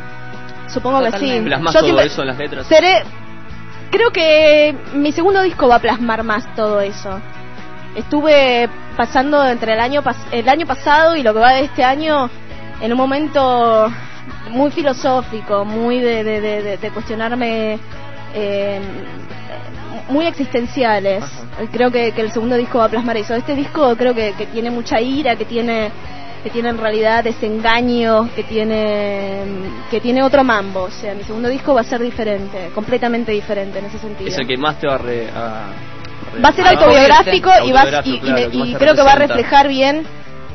Supongo 0.68 1.00
que 1.02 1.06
sí. 1.08 1.12
Totalmente. 1.14 1.46
Plasmás 1.50 1.74
Yo 1.74 1.80
todo 1.82 1.88
siempre 1.90 2.06
eso 2.08 2.22
en 2.22 2.28
las 2.28 2.38
letras. 2.38 2.68
seré. 2.68 3.04
Creo 3.92 4.10
que 4.12 4.76
mi 4.96 5.12
segundo 5.12 5.42
disco 5.44 5.68
va 5.68 5.76
a 5.76 5.80
plasmar 5.80 6.24
más 6.24 6.54
todo 6.56 6.82
eso. 6.82 7.20
Estuve 7.96 8.68
pasando 8.98 9.46
entre 9.46 9.74
el 9.74 9.80
año 9.80 10.02
pas- 10.02 10.26
el 10.32 10.50
año 10.50 10.66
pasado 10.66 11.16
y 11.16 11.22
lo 11.22 11.34
que 11.34 11.40
va 11.40 11.54
de 11.54 11.62
este 11.66 11.84
año 11.84 12.30
en 12.82 12.92
un 12.92 12.98
momento 12.98 13.92
muy 14.50 14.72
filosófico, 14.72 15.66
muy 15.66 16.00
de, 16.00 16.24
de, 16.24 16.42
de- 16.42 16.62
de- 16.62 16.78
de 16.78 16.92
cuestionarme, 16.92 17.80
eh, 18.34 18.80
muy 20.10 20.26
existenciales. 20.26 21.24
Ajá. 21.24 21.68
Creo 21.72 21.92
que, 21.92 22.12
que 22.12 22.22
el 22.22 22.32
segundo 22.32 22.56
disco 22.56 22.80
va 22.80 22.86
a 22.86 22.90
plasmar 22.90 23.18
eso. 23.18 23.36
Este 23.36 23.56
disco 23.56 23.96
creo 23.96 24.14
que, 24.14 24.34
que 24.38 24.46
tiene 24.48 24.70
mucha 24.70 25.00
ira, 25.00 25.36
que 25.36 25.46
tiene 25.46 25.92
que 26.44 26.50
tiene 26.50 26.68
en 26.70 26.78
realidad 26.78 27.24
desengaño, 27.24 28.30
que 28.36 28.44
tiene 28.44 29.46
que 29.90 30.02
tiene 30.02 30.22
otro 30.24 30.44
mambo. 30.44 30.84
O 30.84 30.92
sea, 30.92 31.14
mi 31.16 31.24
segundo 31.24 31.48
disco 31.48 31.74
va 31.74 31.82
a 31.82 31.86
ser 31.86 32.02
diferente, 32.02 32.70
completamente 32.76 33.32
diferente 33.32 33.80
en 33.80 33.86
ese 33.86 33.98
sentido. 33.98 34.30
Es 34.30 34.38
el 34.38 34.46
que 34.48 34.58
más 34.58 34.78
te 34.78 34.88
va 34.88 34.96
a... 34.96 34.98
Re, 34.98 35.30
a 35.34 35.68
Va 36.44 36.50
a 36.50 36.54
ser 36.54 36.66
a- 36.66 36.72
autobiográfico 36.72 37.50
y, 37.66 37.72
va, 37.72 37.86
y, 38.04 38.74
creo 38.76 38.96
que 38.96 39.02
va 39.04 39.12
a 39.14 39.16
reflejar 39.16 39.68
bien, 39.68 40.04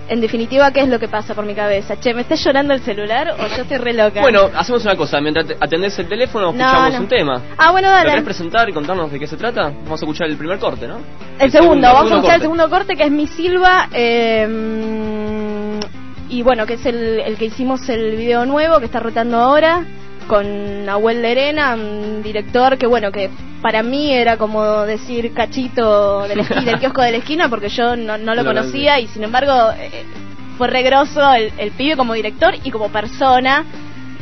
en 0.09 0.21
definitiva, 0.21 0.71
qué 0.73 0.81
es 0.81 0.89
lo 0.89 0.99
que 0.99 1.09
pasa 1.09 1.35
por 1.35 1.45
mi 1.45 1.55
cabeza. 1.55 1.99
Che, 2.01 2.15
¿me 2.15 2.23
está 2.23 2.35
llorando 2.35 2.75
el 2.75 2.81
celular 2.81 3.35
o 3.39 3.47
yo 3.57 3.63
estoy 3.63 3.77
re 3.79 3.93
loca? 3.93 4.21
Bueno, 4.21 4.49
hacemos 4.55 4.83
una 4.85 4.97
cosa. 4.97 5.21
Mientras 5.21 5.47
te- 5.47 5.57
atendés 5.61 5.99
el 5.99 6.09
teléfono, 6.09 6.47
No, 6.53 6.59
escuchamos 6.59 6.93
no. 6.95 7.01
un 7.01 7.09
tema. 7.09 7.43
Ah, 7.57 7.71
bueno, 7.73 7.89
¿Lo 7.89 7.95
dale. 7.95 8.11
querés 8.11 8.25
presentar 8.25 8.69
y 8.69 8.73
contarnos 8.73 9.13
de 9.13 9.19
qué 9.19 9.27
se 9.27 9.37
trata? 9.37 9.65
Vamos 9.65 10.01
a 10.03 10.05
escuchar 10.05 10.29
el 10.29 10.37
primer 10.37 10.59
corte, 10.59 10.89
¿no? 10.89 10.99
El 11.39 11.51
segundo, 11.51 11.87
vamos 11.93 12.11
a 12.11 12.15
escuchar 12.17 12.37
el 12.37 12.43
segundo 12.43 12.69
corte 12.71 12.97
que 12.97 13.05
es 13.05 13.11
Mi 13.11 13.27
Silva. 13.27 13.89
eh, 13.93 15.79
y 16.31 16.43
bueno, 16.43 16.67
que 16.67 16.75
es 16.75 16.85
el, 16.87 17.21
el 17.21 17.37
que 17.37 17.47
hicimos 17.47 17.89
el 17.89 18.17
video 18.17 18.45
nuevo 18.45 18.79
que 18.81 18.85
está 18.85 19.01
rotando 19.01 19.39
ahora 19.39 19.85
con 20.27 20.85
Nahuel 20.85 21.23
Lerena, 21.23 21.75
un 21.75 22.23
director 22.23 22.77
que 22.77 22.87
bueno, 22.87 23.11
que 23.11 23.31
para 23.63 23.83
mí 23.83 24.13
era 24.13 24.37
como 24.37 24.83
decir 24.83 25.33
cachito 25.35 26.27
del, 26.29 26.41
esqui- 26.41 26.65
del 26.65 26.79
kiosco 26.79 27.03
de 27.03 27.13
la 27.13 27.19
esquina 27.19 27.49
porque 27.49 27.69
yo 27.69 27.97
no, 27.97 28.17
no 28.19 28.35
lo 28.35 28.43
No 28.43 28.43
lo 28.43 28.45
conocía 28.45 29.01
y 29.01 29.07
sin 29.09 29.25
embargo 29.25 29.53
eh, 29.77 30.05
fue 30.57 30.69
regroso 30.69 31.33
el, 31.35 31.53
el 31.59 31.71
pibe 31.73 31.97
como 31.97 32.15
director 32.15 32.55
y 32.65 32.71
como 32.71 32.89
persona. 32.91 33.65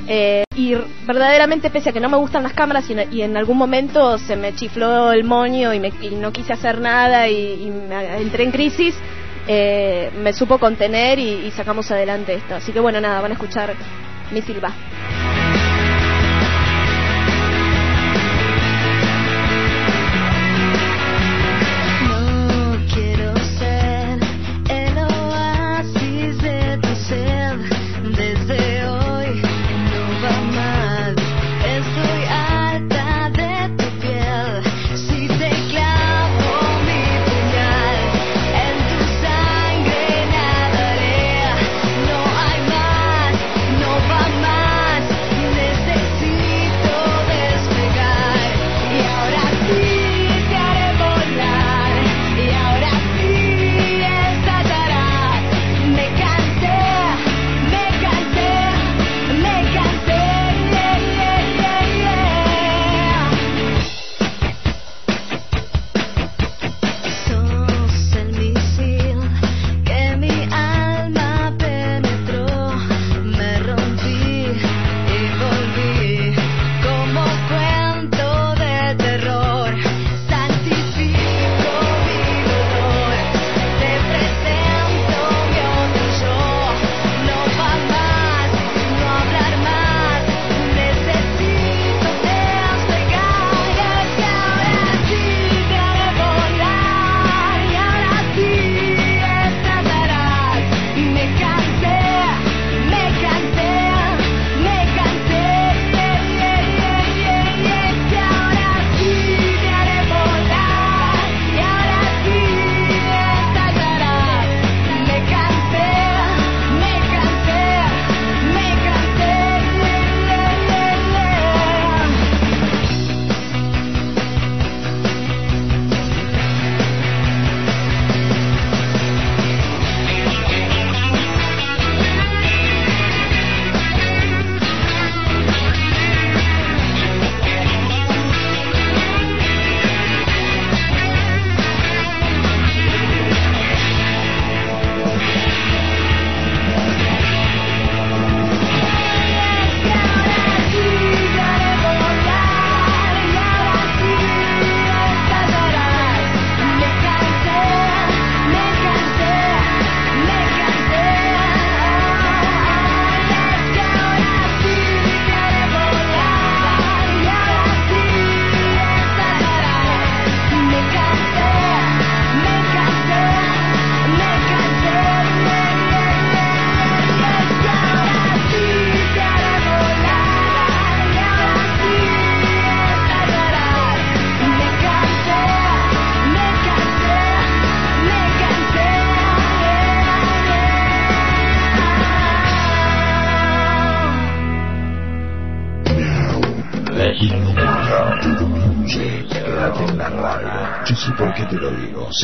Eh, 0.08 0.44
y 0.54 0.74
verdaderamente, 1.04 1.68
pese 1.68 1.90
a 1.90 1.92
que 1.92 1.98
no 2.00 2.08
me 2.08 2.16
gustan 2.16 2.44
las 2.44 2.52
cámaras 2.52 2.88
y 2.88 2.92
en, 2.92 3.12
y 3.12 3.22
en 3.22 3.36
algún 3.36 3.58
momento 3.58 4.18
se 4.18 4.36
me 4.36 4.54
chifló 4.54 5.10
el 5.12 5.24
moño 5.24 5.74
y, 5.74 5.80
me, 5.80 5.92
y 6.00 6.10
no 6.10 6.30
quise 6.32 6.52
hacer 6.52 6.80
nada 6.80 7.28
y, 7.28 7.64
y 7.66 7.70
me- 7.70 8.18
entré 8.18 8.44
en 8.44 8.52
crisis, 8.52 8.94
eh, 9.48 10.10
me 10.22 10.32
supo 10.32 10.58
contener 10.58 11.18
y, 11.18 11.46
y 11.46 11.50
sacamos 11.50 11.90
adelante 11.90 12.34
esto. 12.34 12.54
Así 12.54 12.70
que 12.72 12.78
bueno, 12.80 13.00
nada, 13.00 13.20
van 13.20 13.32
a 13.32 13.34
escuchar 13.34 13.74
mi 14.32 14.40
Silva. 14.42 14.72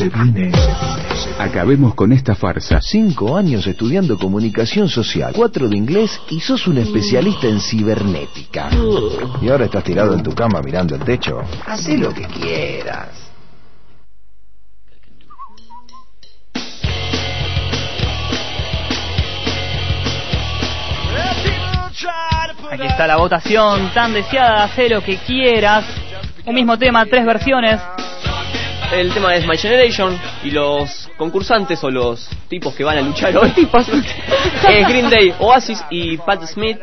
Se 0.03 0.09
viene. 0.09 0.51
Acabemos 1.39 1.95
con 1.95 2.11
esta 2.11 2.35
farsa. 2.35 2.81
Cinco 2.81 3.37
años 3.37 3.65
estudiando 3.65 4.17
comunicación 4.17 4.89
social, 4.89 5.31
cuatro 5.33 5.69
de 5.69 5.77
inglés 5.77 6.19
y 6.29 6.41
sos 6.41 6.67
un 6.67 6.77
especialista 6.77 7.47
en 7.47 7.61
cibernética. 7.61 8.69
Y 9.41 9.47
ahora 9.47 9.65
estás 9.65 9.83
tirado 9.85 10.13
en 10.13 10.21
tu 10.21 10.33
cama 10.35 10.61
mirando 10.61 10.95
el 10.95 11.03
techo. 11.03 11.41
Haz 11.65 11.87
lo 11.87 12.13
que 12.13 12.27
quieras. 12.27 13.09
Aquí 22.71 22.87
está 22.87 23.07
la 23.07 23.17
votación 23.17 23.93
tan 23.93 24.13
deseada, 24.13 24.65
haz 24.65 24.77
lo 24.89 25.01
que 25.01 25.15
quieras. 25.17 25.85
Un 26.45 26.55
mismo 26.55 26.77
tema, 26.77 27.05
tres 27.05 27.25
versiones. 27.25 27.79
El 28.93 29.13
tema 29.13 29.35
es 29.35 29.45
My 29.47 29.57
Generation 29.57 30.17
y 30.43 30.51
los 30.51 31.09
concursantes 31.17 31.83
o 31.83 31.89
los 31.89 32.29
tipos 32.47 32.73
que 32.75 32.83
van 32.83 32.97
a 32.97 33.01
luchar 33.01 33.35
hoy 33.37 33.51
es 34.69 34.87
Green 34.87 35.09
Day, 35.09 35.33
Oasis 35.39 35.83
y 35.89 36.17
Pat 36.17 36.43
Smith. 36.45 36.77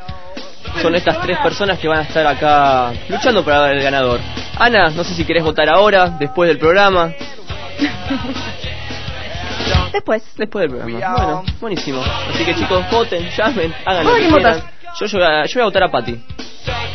Son 0.82 0.94
estas 0.94 1.20
tres 1.22 1.38
personas 1.38 1.78
que 1.78 1.88
van 1.88 2.00
a 2.00 2.02
estar 2.02 2.26
acá 2.26 2.92
luchando 3.08 3.44
para 3.44 3.60
ver 3.62 3.76
el 3.78 3.82
ganador. 3.82 4.20
Ana, 4.58 4.90
no 4.90 5.02
sé 5.04 5.14
si 5.14 5.24
querés 5.24 5.42
votar 5.42 5.68
ahora, 5.68 6.10
después 6.18 6.48
del 6.48 6.58
programa. 6.58 7.12
Después. 9.92 10.22
Después 10.36 10.62
del 10.70 10.70
programa. 10.80 11.14
Bueno, 11.16 11.44
buenísimo. 11.60 12.02
Así 12.32 12.44
que 12.44 12.54
chicos, 12.54 12.84
voten, 12.90 13.28
llamen, 13.36 13.74
hagan 13.84 14.04
lo 14.04 14.10
¿Vos 14.10 14.18
a 14.18 14.22
que 14.22 14.28
quieran. 14.28 14.62
Yo, 15.00 15.06
yo, 15.06 15.18
voy 15.18 15.26
a- 15.26 15.46
yo 15.46 15.54
voy 15.54 15.62
a 15.62 15.64
votar 15.64 15.82
a 15.84 15.88
Patty. 15.90 16.20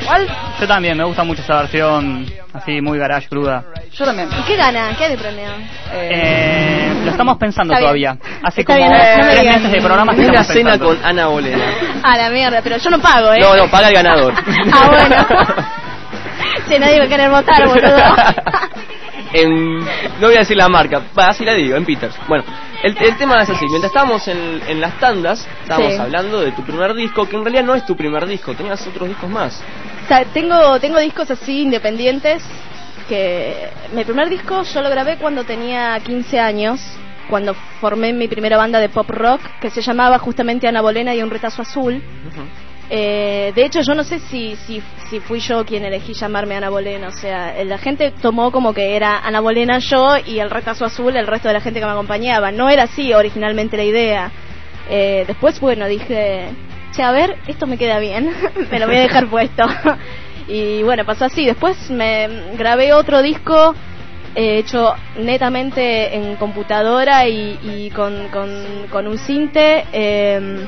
¿Cuál? 0.06 0.28
Yo 0.60 0.68
también, 0.68 0.98
me 0.98 1.04
gusta 1.04 1.24
mucho 1.24 1.42
esa 1.42 1.58
versión 1.62 2.26
así 2.54 2.80
muy 2.82 2.98
garage 2.98 3.28
cruda. 3.28 3.66
Yo 3.98 4.04
también. 4.06 4.28
¿Y 4.38 4.44
qué 4.44 4.56
gana? 4.58 4.94
¿Qué 4.98 5.06
hay 5.06 5.12
de 5.12 5.18
premio? 5.18 5.48
Eh, 5.94 6.92
lo 7.06 7.12
estamos 7.12 7.38
pensando 7.38 7.74
Está 7.74 7.92
bien. 7.94 8.18
todavía. 8.18 8.40
Hace 8.44 8.62
Está 8.62 8.74
como 8.76 8.78
bien, 8.90 8.92
no- 8.92 8.98
no 8.98 9.24
me 9.26 9.32
tres 9.32 9.42
digas. 9.42 9.56
meses 9.62 9.72
de 9.72 9.82
programa 9.82 10.14
que 10.14 10.20
Una 10.22 10.28
estamos 10.42 10.48
cena 10.48 10.72
pensando. 10.72 10.86
con 10.98 11.06
Ana 11.06 11.28
Bolena. 11.28 11.66
A 12.04 12.18
la 12.18 12.30
mierda, 12.30 12.62
pero 12.62 12.78
yo 12.78 12.90
no 12.90 13.00
pago, 13.00 13.32
¿eh? 13.34 13.40
No, 13.40 13.56
no, 13.56 13.68
paga 13.72 13.88
el 13.90 13.94
ganador. 13.96 14.34
Ah, 14.74 14.88
bueno. 14.90 15.28
che, 16.68 16.80
nadie 16.80 17.00
va 17.00 17.06
a 17.06 17.08
querer 17.08 17.30
votar, 17.30 17.66
boludo. 17.68 17.96
en, 19.34 19.80
no 19.80 20.28
voy 20.28 20.36
a 20.36 20.40
decir 20.40 20.58
la 20.58 20.68
marca, 20.68 21.02
va, 21.18 21.28
así 21.28 21.46
la 21.46 21.54
digo, 21.54 21.78
en 21.78 21.86
Peters. 21.86 22.16
Bueno, 22.28 22.44
el, 22.84 22.98
el 22.98 23.16
tema 23.18 23.42
es 23.44 23.50
así, 23.50 23.66
mientras 23.68 23.92
estábamos 23.92 24.28
en, 24.28 24.62
en 24.68 24.82
las 24.82 25.00
tandas, 25.00 25.48
estábamos 25.64 25.94
Sí. 25.94 26.00
hablando 26.00 26.42
de 26.42 26.52
tu 26.52 26.64
primer 26.64 26.94
disco, 26.96 27.28
que 27.30 27.36
en 27.38 27.44
realidad 27.46 27.64
no 27.64 27.76
es 27.76 27.86
tu 27.86 27.96
primer 27.96 28.26
disco, 28.26 28.54
tenías 28.56 28.86
otros 28.88 29.08
discos 29.08 29.30
más. 29.30 29.62
O 30.04 30.08
sea, 30.08 30.26
tengo, 30.26 30.80
tengo 30.80 31.00
discos 31.00 31.32
así 31.32 31.62
independientes 31.62 32.44
que 33.08 33.70
mi 33.94 34.04
primer 34.04 34.30
disco 34.30 34.64
yo 34.64 34.82
lo 34.82 34.90
grabé 34.90 35.18
cuando 35.18 35.44
tenía 35.44 36.00
15 36.00 36.40
años, 36.40 36.82
cuando 37.30 37.54
formé 37.80 38.14
mi 38.14 38.28
primera 38.28 38.58
banda 38.58 38.80
de 38.80 38.90
pop 38.90 39.10
rock 39.10 39.42
que 39.62 39.70
se 39.70 39.82
llamaba 39.82 40.20
justamente 40.20 40.68
Ana 40.68 40.82
Bolena 40.82 41.16
y 41.16 41.22
un 41.22 41.30
retazo 41.30 41.62
azul. 41.62 42.02
Eh, 42.90 43.52
de 43.56 43.66
hecho, 43.66 43.82
yo 43.82 43.96
no 43.96 44.04
sé 44.04 44.20
si, 44.20 44.56
si, 44.56 44.82
si 45.10 45.20
fui 45.20 45.40
yo 45.40 45.66
quien 45.66 45.86
elegí 45.86 46.14
llamarme 46.14 46.56
Ana 46.56 46.70
Bolena. 46.70 47.08
O 47.08 47.12
sea, 47.12 47.64
la 47.64 47.78
gente 47.78 48.12
tomó 48.12 48.52
como 48.52 48.74
que 48.74 48.96
era 48.96 49.20
Ana 49.20 49.40
Bolena 49.40 49.80
yo 49.80 50.18
y 50.26 50.40
el 50.40 50.50
retazo 50.50 50.86
azul 50.86 51.16
el 51.16 51.28
resto 51.28 51.48
de 51.48 51.56
la 51.56 51.62
gente 51.62 51.80
que 51.80 51.86
me 51.86 51.92
acompañaba. 51.92 52.52
No 52.52 52.70
era 52.70 52.84
así 52.84 53.14
originalmente 53.14 53.78
la 53.78 53.84
idea. 53.84 54.32
Eh, 54.90 55.24
después, 55.28 55.60
bueno, 55.60 55.88
dije, 55.88 56.50
che, 56.92 57.02
a 57.02 57.12
ver, 57.12 57.38
esto 57.48 57.66
me 57.66 57.78
queda 57.78 58.00
bien, 58.00 58.32
me 58.72 58.80
lo 58.80 58.86
voy 58.86 58.98
a 58.98 59.02
dejar 59.02 59.28
puesto. 59.28 59.64
y 60.48 60.84
bueno, 60.84 61.06
pasó 61.06 61.26
así. 61.26 61.46
Después 61.46 61.90
me 61.90 62.28
grabé 62.58 62.94
otro 62.94 63.22
disco 63.22 63.74
eh, 64.36 64.58
hecho 64.60 64.94
netamente 65.18 66.16
en 66.16 66.36
computadora 66.36 67.28
y, 67.28 67.60
y 67.64 67.90
con, 67.92 68.28
con, 68.30 68.50
con 68.90 69.08
un 69.08 69.18
cinte. 69.18 69.86
eh, 69.92 70.66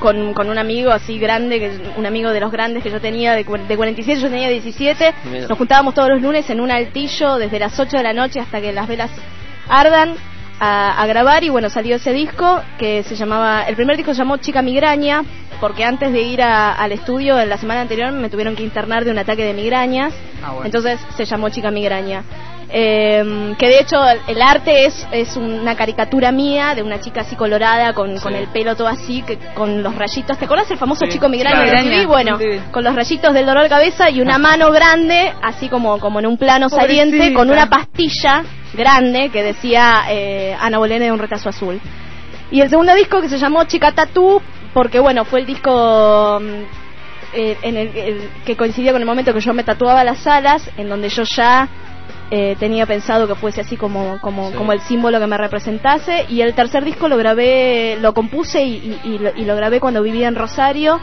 con, 0.00 0.32
con 0.32 0.48
un 0.48 0.56
amigo 0.58 0.90
así 0.90 1.18
grande, 1.18 1.60
que 1.60 1.70
un 1.98 2.06
amigo 2.06 2.30
de 2.32 2.40
los 2.40 2.50
grandes 2.50 2.82
que 2.82 2.90
yo 2.90 3.00
tenía, 3.02 3.34
de, 3.34 3.44
de 3.44 3.76
47, 3.76 4.20
yo 4.20 4.30
tenía 4.30 4.48
17. 4.48 5.14
Mira. 5.30 5.46
Nos 5.46 5.58
juntábamos 5.58 5.92
todos 5.94 6.08
los 6.08 6.22
lunes 6.22 6.48
en 6.48 6.60
un 6.60 6.70
altillo 6.70 7.36
desde 7.36 7.58
las 7.58 7.78
8 7.78 7.98
de 7.98 8.02
la 8.02 8.14
noche 8.14 8.40
hasta 8.40 8.60
que 8.62 8.72
las 8.72 8.88
velas 8.88 9.10
ardan 9.68 10.14
a, 10.58 11.02
a 11.02 11.06
grabar 11.06 11.44
y 11.44 11.50
bueno, 11.50 11.68
salió 11.68 11.96
ese 11.96 12.12
disco 12.14 12.62
que 12.78 13.02
se 13.02 13.14
llamaba, 13.14 13.64
el 13.68 13.76
primer 13.76 13.96
disco 13.98 14.12
se 14.14 14.18
llamó 14.18 14.38
Chica 14.38 14.62
Migraña, 14.62 15.22
porque 15.60 15.84
antes 15.84 16.12
de 16.12 16.22
ir 16.22 16.42
a- 16.42 16.72
al 16.72 16.92
estudio 16.92 17.38
en 17.38 17.48
la 17.48 17.58
semana 17.58 17.82
anterior 17.82 18.12
me 18.12 18.28
tuvieron 18.30 18.56
que 18.56 18.62
internar 18.62 19.04
de 19.04 19.10
un 19.10 19.18
ataque 19.18 19.44
de 19.44 19.52
migrañas, 19.54 20.12
Ah, 20.42 20.50
bueno. 20.52 20.66
entonces 20.66 20.98
se 21.16 21.24
llamó 21.24 21.48
Chica 21.50 21.70
Migraña. 21.70 22.22
Eh, 22.72 23.54
que 23.58 23.66
de 23.66 23.80
hecho 23.80 24.00
el, 24.28 24.40
arte 24.40 24.86
es, 24.86 25.04
es 25.10 25.36
una 25.36 25.74
caricatura 25.74 26.30
mía 26.30 26.76
de 26.76 26.84
una 26.84 27.00
chica 27.00 27.22
así 27.22 27.34
colorada 27.34 27.94
con, 27.94 28.16
con 28.20 28.32
el 28.36 28.46
pelo 28.46 28.76
todo 28.76 28.86
así 28.86 29.22
que 29.22 29.38
con 29.54 29.82
los 29.82 29.92
rayitos 29.96 30.38
¿te 30.38 30.44
acuerdas 30.44 30.70
el 30.70 30.78
famoso 30.78 31.04
Sí, 31.06 31.10
chico 31.14 31.28
migraña 31.28 31.64
claro. 31.64 31.82
de 31.82 31.84
MTV? 32.04 32.06
bueno 32.06 32.38
Sí. 32.38 32.44
con 32.70 32.84
los 32.84 32.94
rayitos 32.94 33.34
del 33.34 33.44
dolor 33.44 33.64
de 33.64 33.70
cabeza 33.70 34.08
y 34.08 34.20
una 34.20 34.38
mano 34.38 34.70
grande 34.70 35.32
así 35.42 35.68
como, 35.68 35.98
como 35.98 36.20
en 36.20 36.28
un 36.28 36.38
plano 36.38 36.68
saliente 36.68 37.32
con 37.34 37.50
una 37.50 37.68
pastilla 37.68 38.44
grande 38.72 39.30
que 39.30 39.42
decía 39.42 40.02
eh, 40.08 40.56
Ana 40.60 40.78
Bolena 40.78 41.06
de 41.06 41.10
un 41.10 41.18
retazo 41.18 41.48
azul 41.48 41.80
y 42.52 42.60
el 42.60 42.70
segundo 42.70 42.94
disco 42.94 43.20
que 43.20 43.28
se 43.28 43.38
llamó 43.38 43.64
Chica 43.64 43.90
Tatú 43.90 44.40
porque 44.74 44.98
bueno 45.00 45.24
fue 45.24 45.40
el 45.40 45.46
disco 45.46 46.38
mm, 46.40 46.46
eh, 47.34 47.56
en 47.62 47.76
el, 47.76 47.96
el- 47.96 48.30
que 48.44 48.56
coincidió 48.56 48.92
con 48.92 49.00
el 49.02 49.06
momento 49.06 49.32
que 49.34 49.40
yo 49.40 49.54
me 49.54 49.64
tatuaba 49.64 50.04
las 50.04 50.26
alas 50.26 50.68
en 50.76 50.88
donde 50.88 51.08
yo 51.08 51.22
ya 51.24 51.68
eh, 52.32 52.56
tenía 52.60 52.86
pensado 52.86 53.26
que 53.26 53.34
fuese 53.34 53.60
así 53.60 53.76
como, 53.76 54.18
como, 54.20 54.50
Sí. 54.50 54.56
como 54.56 54.72
el 54.72 54.80
símbolo 54.82 55.18
que 55.18 55.26
me 55.26 55.36
representase. 55.36 56.26
Y 56.28 56.42
el 56.42 56.54
tercer 56.54 56.84
disco 56.84 57.08
lo 57.08 57.16
grabé, 57.16 57.98
lo 58.00 58.14
compuse 58.14 58.62
y, 58.62 58.98
y- 59.04 59.08
y 59.14 59.18
lo, 59.18 59.30
y 59.36 59.44
lo 59.44 59.56
grabé 59.56 59.80
cuando 59.80 60.00
vivía 60.00 60.28
en 60.28 60.36
Rosario, 60.36 61.00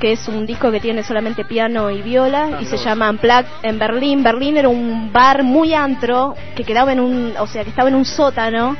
que 0.00 0.12
es 0.12 0.28
un 0.28 0.44
disco 0.44 0.70
que 0.70 0.78
tiene 0.80 1.02
solamente 1.02 1.46
piano 1.46 1.90
y 1.90 2.02
viola 2.02 2.58
y 2.60 2.66
se 2.66 2.76
llama 2.76 3.08
Unplugged 3.08 3.46
en 3.62 3.78
Berlín. 3.78 4.22
Berlín 4.22 4.58
era 4.58 4.68
un 4.68 5.10
bar 5.14 5.42
muy 5.44 5.72
antro 5.72 6.34
que 6.54 6.64
quedaba 6.64 6.92
en 6.92 7.00
un, 7.00 7.32
o 7.38 7.46
sea, 7.46 7.64
que 7.64 7.70
estaba 7.70 7.88
en 7.88 7.94
un 7.94 8.04
sótano. 8.04 8.76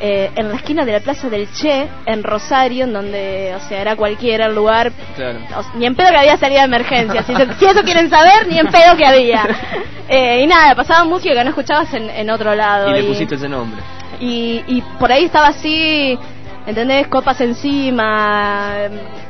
Eh, 0.00 0.30
en 0.34 0.48
la 0.48 0.56
esquina 0.56 0.84
de 0.84 0.92
la 0.92 1.00
Plaza 1.00 1.28
del 1.30 1.50
Che, 1.52 1.86
en 2.06 2.22
Rosario, 2.22 2.84
en 2.84 2.92
donde, 2.92 3.54
o 3.56 3.60
sea, 3.60 3.80
era 3.80 3.96
cualquiera 3.96 4.46
el 4.46 4.54
lugar, 4.54 4.92
Claro. 5.16 5.38
o 5.56 5.62
sea, 5.62 5.72
ni 5.76 5.86
en 5.86 5.94
pedo 5.94 6.10
que 6.10 6.16
había 6.16 6.36
salida 6.36 6.60
de 6.60 6.66
emergencia. 6.66 7.22
Si, 7.22 7.32
eso 7.32 7.82
quieren 7.84 8.10
saber, 8.10 8.46
ni 8.48 8.58
en 8.58 8.66
pedo 8.66 8.96
que 8.96 9.06
había. 9.06 9.46
Eh, 10.06 10.42
y 10.42 10.46
nada, 10.46 10.74
pasaba 10.74 11.02
música 11.04 11.32
que 11.34 11.42
no 11.44 11.48
escuchabas 11.48 11.94
en, 11.94 12.10
en 12.10 12.28
otro 12.28 12.54
lado. 12.54 12.90
Y 12.90 12.92
le 13.00 13.04
pusiste 13.04 13.36
ese 13.36 13.48
nombre. 13.48 13.80
y, 14.20 14.62
y 14.66 14.82
por 14.98 15.10
ahí 15.10 15.24
estaba 15.24 15.46
así, 15.46 16.18
¿entendés? 16.66 17.06
Copas 17.08 17.40
encima 17.40 18.72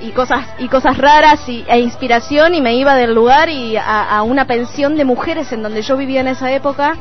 y 0.01 0.11
cosas 0.11 0.47
y 0.59 0.67
cosas 0.67 0.99
raras 0.99 1.49
y, 1.49 1.65
e 1.69 1.79
inspiración 1.79 2.57
y 2.57 2.61
me 2.61 2.75
iba 2.75 2.97
del 2.97 3.15
lugar 3.15 3.49
y 3.51 3.77
a, 3.77 4.17
a 4.17 4.23
una 4.25 4.47
pensión 4.47 4.97
de 4.97 5.05
mujeres 5.05 5.53
en 5.53 5.63
donde 5.63 5.83
yo 5.83 5.97
vivía 5.97 6.21
en 6.23 6.29
esa 6.29 6.51
época 6.53 6.97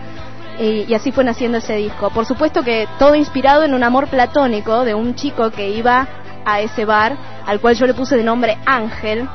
y, 0.59 0.85
y 0.87 0.93
así 0.93 1.11
fue 1.11 1.23
naciendo 1.23 1.57
ese 1.57 1.75
disco. 1.75 2.09
Por 2.11 2.25
supuesto 2.25 2.63
que 2.63 2.87
todo 2.99 3.15
inspirado 3.15 3.63
en 3.63 3.73
un 3.73 3.83
amor 3.83 4.07
platónico 4.07 4.85
de 4.85 4.93
un 4.93 5.15
chico 5.15 5.51
que 5.51 5.69
iba 5.69 6.07
a 6.45 6.59
ese 6.61 6.85
bar 6.85 7.15
al 7.47 7.59
cual 7.59 7.75
yo 7.75 7.85
le 7.87 7.93
puse 7.93 8.15
de 8.17 8.23
nombre 8.23 8.57
Ángel. 8.65 9.27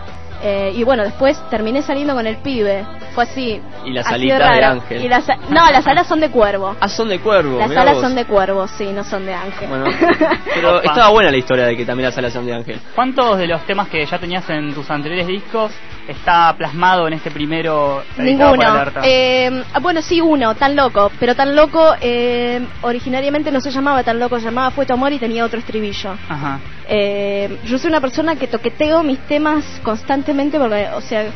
eh, 0.43 0.73
y 0.75 0.85
bueno, 0.85 1.03
después 1.03 1.37
terminé 1.51 1.83
saliendo 1.83 2.15
con 2.15 2.27
el 2.27 2.37
pibe. 2.37 2.85
Fue 3.15 3.25
así. 3.25 3.61
Y 3.85 3.91
las 3.91 4.07
alitas 4.07 4.39
de 4.39 4.45
raro. 4.61 4.67
ángel. 4.81 5.05
Y 5.05 5.09
las, 5.09 5.27
no, 5.49 5.69
las 5.73 5.85
alas 5.87 6.07
son 6.07 6.21
de 6.21 6.31
cuervo. 6.31 6.77
Ah, 6.81 6.89
son 6.89 7.09
de 7.09 7.19
cuervo. 7.19 7.59
Las 7.59 7.71
alas 7.77 7.95
vos. 7.95 8.03
son 8.05 8.15
de 8.15 8.25
cuervo, 8.25 8.69
sí, 8.69 8.93
no 8.93 9.03
son 9.03 9.27
de 9.27 9.35
ángel. 9.35 9.69
Bueno, 9.69 9.87
pero 10.55 10.77
Opa. 10.79 10.87
estaba 10.87 11.09
buena 11.09 11.31
la 11.33 11.37
historia 11.39 11.65
de 11.67 11.77
que 11.77 11.85
también 11.85 12.09
las 12.09 12.17
alas 12.19 12.33
son 12.33 12.47
de 12.47 12.55
ángel. 12.55 12.79
¿Cuántos 12.95 13.39
de 13.39 13.49
los 13.49 13.63
temas 13.67 13.89
que 13.89 14.05
ya 14.07 14.19
tenías 14.21 14.49
en 14.51 14.73
tus 14.75 14.89
anteriores 14.91 15.27
discos 15.27 15.73
está 16.09 16.55
plasmado 16.57 17.07
en 17.07 17.15
este 17.15 17.31
primero 17.31 18.03
editado 18.17 18.50
por 18.50 18.59
Ninguno. 18.59 18.81
Alerta? 18.81 19.00
Eh, 19.05 19.62
ah, 19.73 19.79
bueno, 19.81 20.03
sí, 20.03 20.21
uno, 20.21 20.55
tan 20.55 20.75
loco. 20.75 21.12
Pero 21.21 21.35
tan 21.37 21.55
loco, 21.55 21.95
eh, 22.00 22.61
originariamente 22.83 23.50
no 23.53 23.61
se 23.61 23.71
llamaba 23.71 24.03
tan 24.03 24.19
loco, 24.19 24.38
se 24.38 24.47
llamaba 24.47 24.71
Fue 24.71 24.87
tu 24.87 24.95
amor 24.95 25.12
y 25.12 25.19
tenía 25.19 25.45
otro 25.45 25.59
estribillo. 25.59 26.17
Ajá. 26.28 26.61
Eh, 26.89 27.59
yo 27.65 27.78
soy 27.78 27.91
una 27.91 28.00
persona 28.00 28.37
que 28.37 28.47
toqueteo 28.47 29.02
mis 29.02 29.19
temas 29.21 29.65
constantemente 29.82 30.59
porque, 30.59 30.89
o 30.95 31.00
sea, 31.00 31.26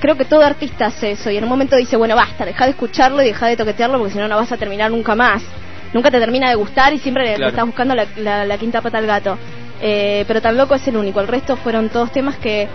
creo 0.00 0.16
que 0.16 0.24
todo 0.26 0.42
artista 0.44 0.86
hace 0.86 1.12
eso 1.12 1.30
y 1.30 1.36
en 1.38 1.44
un 1.44 1.48
momento 1.50 1.76
dice, 1.76 1.96
bueno, 1.96 2.14
basta, 2.14 2.44
deja 2.44 2.64
de 2.66 2.72
escucharlo 2.72 3.22
y 3.22 3.26
deja 3.26 3.46
de 3.46 3.56
toquetearlo 3.56 3.96
porque 3.98 4.12
si 4.12 4.18
no, 4.18 4.28
no 4.28 4.36
vas 4.36 4.52
a 4.52 4.56
terminar 4.58 4.90
nunca 4.90 5.14
más. 5.14 5.42
Nunca 5.94 6.10
te 6.10 6.18
termina 6.18 6.48
de 6.48 6.56
gustar 6.56 6.92
y 6.92 6.98
siempre 6.98 7.22
le- 7.22 7.28
Claro. 7.36 7.44
le 7.44 7.48
estás 7.50 7.64
buscando 7.66 7.94
la, 7.94 8.04
la- 8.16 8.44
la 8.44 8.58
quinta 8.58 8.82
pata 8.82 8.98
al 8.98 9.06
gato. 9.06 9.38
Eh, 9.80 10.24
pero 10.26 10.40
tan 10.42 10.56
loco 10.56 10.74
es 10.74 10.86
el 10.88 10.96
único. 10.96 11.20
El 11.20 11.28
resto 11.28 11.56
fueron 11.56 11.88
todos 11.88 12.10
temas 12.12 12.36
que 12.36 12.68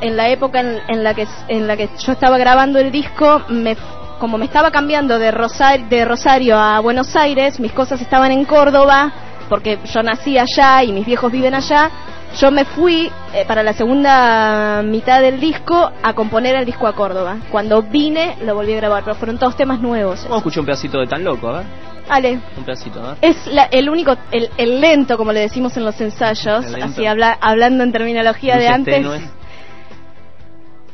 en 0.00 0.16
la 0.16 0.28
época 0.28 0.60
en, 0.60 0.78
en 0.88 1.04
la 1.04 1.14
que 1.14 1.26
en 1.48 1.66
la 1.66 1.76
que 1.76 1.88
yo 1.98 2.12
estaba 2.12 2.38
grabando 2.38 2.78
el 2.78 2.90
disco, 2.92 3.42
me, 3.48 3.76
como 4.18 4.38
me 4.38 4.44
estaba 4.44 4.70
cambiando 4.70 5.18
de, 5.18 5.30
Rosario, 5.30 5.86
de 5.88 6.04
Rosario 6.04 6.58
a 6.58 6.80
Buenos 6.80 7.14
Aires, 7.16 7.58
mis 7.60 7.72
cosas 7.72 8.00
estaban 8.00 8.30
en 8.32 8.44
Córdoba 8.44 9.12
porque 9.48 9.78
yo 9.92 10.02
nací 10.02 10.36
allá 10.38 10.82
y 10.84 10.92
mis 10.92 11.06
viejos 11.06 11.32
viven 11.32 11.54
allá. 11.54 11.90
yo 12.38 12.50
me 12.50 12.64
fui 12.66 13.10
eh, 13.32 13.44
para 13.48 13.62
la 13.62 13.72
segunda 13.72 14.82
mitad 14.84 15.20
del 15.22 15.40
disco 15.40 15.90
a 16.02 16.12
componer 16.12 16.54
el 16.56 16.66
disco 16.66 16.86
a 16.86 16.92
Córdoba. 16.94 17.38
Cuando 17.50 17.82
vine 17.82 18.36
lo 18.44 18.54
volví 18.54 18.74
a 18.74 18.76
grabar, 18.76 19.02
pero 19.04 19.16
fueron 19.16 19.38
todos 19.38 19.56
temas 19.56 19.80
nuevos. 19.80 20.20
Vamos 20.24 20.34
a 20.34 20.38
escuchar 20.38 20.60
un 20.60 20.66
pedacito 20.66 20.98
de 21.00 21.06
Tan 21.06 21.24
Loco, 21.24 21.48
a 21.48 21.58
ver. 21.58 21.66
Ale, 22.10 22.40
Un 22.56 22.64
pedacito, 22.64 23.02
ver. 23.02 23.16
es 23.22 23.46
la- 23.48 23.64
el 23.70 23.88
único, 23.90 24.16
el, 24.32 24.50
el 24.56 24.80
lento, 24.80 25.16
como 25.18 25.32
le 25.32 25.40
decimos 25.40 25.76
en 25.76 25.84
los 25.84 25.98
ensayos, 26.00 26.64
así 26.82 27.06
habla, 27.06 27.36
hablando 27.40 27.84
en 27.84 27.92
terminología 27.92 28.56
de 28.56 28.68
antes. 28.68 29.06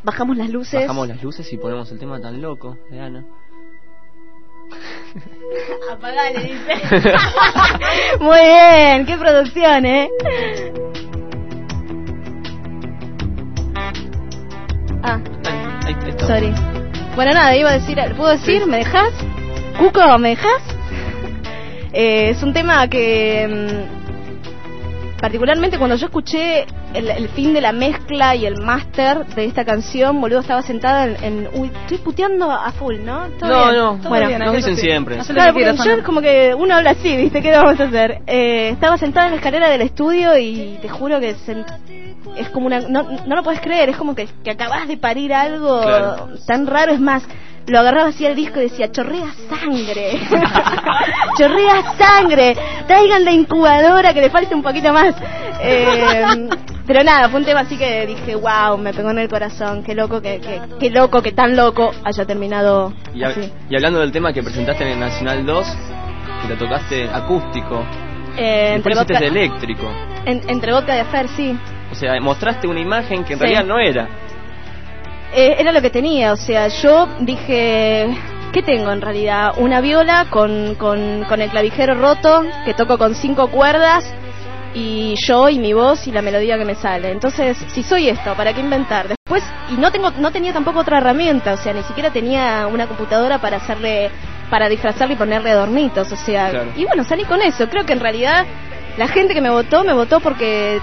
Bajamos 0.04 0.36
las 0.36 0.50
luces. 0.50 0.82
Bajamos 0.82 1.08
las 1.08 1.22
luces 1.22 1.50
y 1.52 1.56
ponemos 1.56 1.90
el 1.90 1.98
tema 1.98 2.20
Tan 2.20 2.40
Loco 2.42 2.76
de 2.90 3.00
Ana. 3.00 3.24
Apagale, 5.92 6.40
dice. 6.42 6.74
Muy 8.20 8.38
bien, 8.40 9.06
qué 9.06 9.16
producción, 9.18 9.86
¿eh? 9.86 10.10
Ah, 15.02 15.20
Ahí, 15.86 15.94
ahí 16.02 16.10
está. 16.10 16.26
sorry. 16.26 16.52
Bueno, 17.14 17.32
nada, 17.32 17.56
iba 17.56 17.70
a 17.70 17.74
decir, 17.74 17.98
¿puedo 18.16 18.30
decir? 18.30 18.66
¿Me 18.66 18.78
dejas? 18.78 19.12
Cuco, 19.78 20.18
¿me 20.18 20.30
dejas? 20.30 20.62
Eh, 21.92 22.30
es 22.30 22.42
un 22.42 22.52
tema 22.52 22.88
que 22.88 23.46
mm, 23.48 25.20
particularmente 25.20 25.78
cuando 25.78 25.96
yo 25.96 26.06
escuché 26.06 26.66
el, 26.94 27.10
el 27.10 27.28
fin 27.30 27.52
de 27.52 27.60
la 27.60 27.72
mezcla 27.72 28.34
y 28.36 28.46
el 28.46 28.62
máster 28.62 29.26
de 29.26 29.44
esta 29.44 29.64
canción, 29.64 30.20
boludo, 30.20 30.40
estaba 30.40 30.62
sentada 30.62 31.04
en, 31.04 31.24
en- 31.24 31.48
Uy, 31.54 31.70
estoy 31.82 31.98
puteando 31.98 32.50
a 32.50 32.70
full, 32.72 32.96
¿no? 33.04 33.26
¿Todo 33.38 33.50
No, 33.50 33.62
bien? 33.64 33.76
no, 33.76 33.96
Todo 33.98 34.08
bueno, 34.08 34.28
bien, 34.28 34.38
nos 34.40 34.54
dicen 34.56 34.76
siempre. 34.76 35.16
lo 35.16 35.24
Claro, 35.24 35.52
porque 35.52 35.74
yo 35.84 36.04
como 36.04 36.20
que 36.20 36.54
uno 36.56 36.74
habla 36.76 36.90
así, 36.90 37.16
¿viste? 37.16 37.42
¿Qué 37.42 37.50
vamos 37.50 37.78
a 37.80 37.84
hacer? 37.84 38.20
Eh, 38.26 38.70
estaba 38.70 38.96
sentada 38.96 39.26
en 39.26 39.32
la 39.32 39.36
escalera 39.38 39.68
del 39.68 39.82
estudio 39.82 40.38
y 40.38 40.78
te 40.80 40.88
juro 40.88 41.20
que 41.20 41.36
es 42.36 42.48
como 42.50 42.66
una... 42.66 42.80
No, 42.80 43.02
no 43.26 43.36
lo 43.36 43.42
puedes 43.42 43.60
creer, 43.60 43.88
es 43.90 43.96
como 43.96 44.14
que, 44.14 44.28
que 44.42 44.50
acabas 44.50 44.88
de 44.88 44.96
parir 44.96 45.32
algo 45.34 45.80
Claro. 45.82 46.28
tan 46.46 46.66
raro. 46.66 46.92
Es 46.92 47.00
más, 47.00 47.22
lo 47.66 47.78
agarraba 47.80 48.08
así 48.10 48.26
al 48.26 48.34
disco 48.36 48.60
y 48.60 48.64
decía, 48.64 48.90
chorrea 48.92 49.32
sangre. 49.48 50.20
chorrea 51.38 51.82
sangre. 51.98 52.56
Traigan 52.86 53.24
la 53.24 53.32
incubadora 53.32 54.12
que 54.12 54.20
le 54.20 54.30
falte 54.30 54.54
un 54.54 54.62
poquito 54.62 54.92
más. 54.92 55.14
Eh, 55.60 56.48
pero 56.86 57.02
nada, 57.02 57.28
fue 57.28 57.40
un 57.40 57.46
tema 57.46 57.60
así 57.60 57.76
que 57.78 58.06
dije, 58.06 58.34
wow, 58.36 58.76
me 58.76 58.92
pegó 58.92 59.10
en 59.10 59.18
el 59.20 59.28
corazón. 59.28 59.82
Qué 59.82 59.94
loco, 59.94 60.20
que, 60.20 60.40
que, 60.40 60.60
qué 60.78 60.90
loco, 60.90 61.22
que 61.22 61.32
tan 61.32 61.56
loco 61.56 61.92
haya 62.04 62.24
terminado 62.26 62.92
Y, 63.14 63.20
hab- 63.20 63.30
así. 63.30 63.52
y 63.70 63.74
hablando 63.76 64.00
del 64.00 64.12
tema 64.12 64.32
que 64.32 64.42
presentaste 64.42 64.84
en 64.84 64.90
el 64.90 65.00
Nacional 65.00 65.46
2, 65.46 65.66
que 66.42 66.48
lo 66.48 66.56
tocaste 66.58 67.08
acústico, 67.08 67.82
Eh, 68.36 68.74
entre, 68.74 68.94
vodka, 68.94 69.18
eléctrico. 69.18 69.86
en- 70.26 70.42
entre 70.50 70.72
vodka 70.72 70.96
y 70.96 71.00
afer, 71.00 71.28
sí. 71.28 71.56
O 71.90 71.94
sea, 71.94 72.20
mostraste 72.20 72.66
una 72.66 72.80
imagen 72.80 73.24
que 73.24 73.34
en 73.34 73.38
Sí. 73.38 73.44
realidad 73.44 73.64
no 73.64 73.78
era. 73.78 74.08
Eh, 75.36 75.56
era 75.58 75.72
lo 75.72 75.82
que 75.82 75.90
tenía, 75.90 76.32
o 76.32 76.36
sea, 76.36 76.68
yo 76.68 77.08
dije, 77.20 78.06
¿qué 78.52 78.62
tengo 78.62 78.92
en 78.92 79.00
realidad? 79.00 79.54
Una 79.56 79.80
viola 79.80 80.26
con, 80.30 80.76
con, 80.76 81.24
con 81.28 81.40
el 81.42 81.50
clavijero 81.50 81.94
roto, 81.94 82.44
que 82.64 82.72
toco 82.74 82.98
con 82.98 83.14
cinco 83.16 83.48
cuerdas, 83.48 84.04
y 84.74 85.14
yo 85.26 85.48
y 85.48 85.58
mi 85.58 85.72
voz 85.72 86.06
y 86.06 86.12
la 86.12 86.22
melodía 86.22 86.56
que 86.56 86.64
me 86.64 86.74
sale. 86.76 87.10
Entonces, 87.10 87.56
si 87.72 87.82
soy 87.82 88.08
esto, 88.08 88.34
¿para 88.36 88.52
qué 88.52 88.60
inventar? 88.60 89.08
Después, 89.08 89.42
y 89.70 89.74
no 89.74 89.90
tengo, 89.90 90.10
no 90.18 90.30
tenía 90.30 90.52
tampoco 90.52 90.80
otra 90.80 90.98
herramienta, 90.98 91.54
o 91.54 91.56
sea, 91.56 91.72
ni 91.72 91.82
siquiera 91.82 92.10
tenía 92.10 92.68
una 92.68 92.86
computadora 92.86 93.38
para 93.40 93.56
hacerle, 93.56 94.10
para 94.50 94.68
disfrazarle 94.68 95.14
y 95.14 95.18
ponerle 95.18 95.50
adornitos, 95.50 96.12
o 96.12 96.16
sea, 96.16 96.50
Claro. 96.50 96.70
y 96.76 96.84
bueno, 96.84 97.02
salí 97.02 97.24
con 97.24 97.42
eso. 97.42 97.68
Creo 97.68 97.84
que 97.84 97.92
en 97.92 98.00
realidad 98.00 98.44
la 98.96 99.08
gente 99.08 99.34
que 99.34 99.40
me 99.40 99.50
votó, 99.50 99.82
me 99.82 99.92
votó 99.94 100.20
porque 100.20 100.80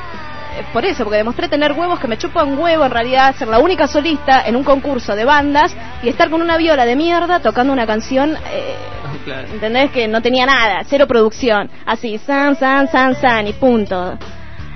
por 0.73 0.85
eso, 0.85 1.03
porque 1.03 1.17
demostré 1.17 1.47
tener 1.47 1.71
huevos 1.73 1.99
que 1.99 2.07
me 2.07 2.17
chupan 2.17 2.57
huevo 2.57 2.85
en 2.85 2.91
realidad, 2.91 3.35
ser 3.35 3.47
la 3.47 3.59
única 3.59 3.87
solista 3.87 4.43
en 4.45 4.55
un 4.55 4.63
concurso 4.63 5.15
de 5.15 5.25
bandas 5.25 5.75
y 6.03 6.09
estar 6.09 6.29
con 6.29 6.41
una 6.41 6.57
viola 6.57 6.85
de 6.85 6.95
mierda 6.95 7.39
tocando 7.39 7.71
una 7.73 7.87
canción, 7.87 8.35
eh, 8.51 8.75
Claro. 9.25 9.47
¿entendés? 9.49 9.91
Que 9.91 10.07
no 10.07 10.21
tenía 10.21 10.45
nada, 10.45 10.81
cero 10.85 11.05
producción, 11.07 11.69
así, 11.85 12.17
san, 12.17 12.55
san, 12.55 12.87
san, 12.89 13.15
san 13.15 13.47
y 13.47 13.53
punto. 13.53 14.17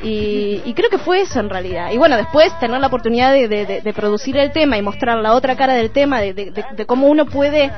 Y, 0.03 0.61
y 0.65 0.73
creo 0.75 0.89
que 0.89 0.99
fue 0.99 1.21
eso 1.21 1.39
en 1.39 1.49
realidad. 1.49 1.89
Y 1.91 1.97
bueno, 1.97 2.15
después 2.15 2.53
tener 2.59 2.79
la 2.79 2.87
oportunidad 2.87 3.31
de, 3.31 3.47
de- 3.47 3.65
de- 3.65 3.81
de 3.81 3.93
producir 3.93 4.37
el 4.37 4.51
tema 4.51 4.77
y 4.77 4.81
mostrar 4.83 5.17
la 5.17 5.33
otra 5.33 5.55
cara 5.55 5.73
del 5.73 5.89
tema, 5.89 6.19
de, 6.21 6.51
cómo 6.85 7.07
uno 7.07 7.25
puede 7.25 7.71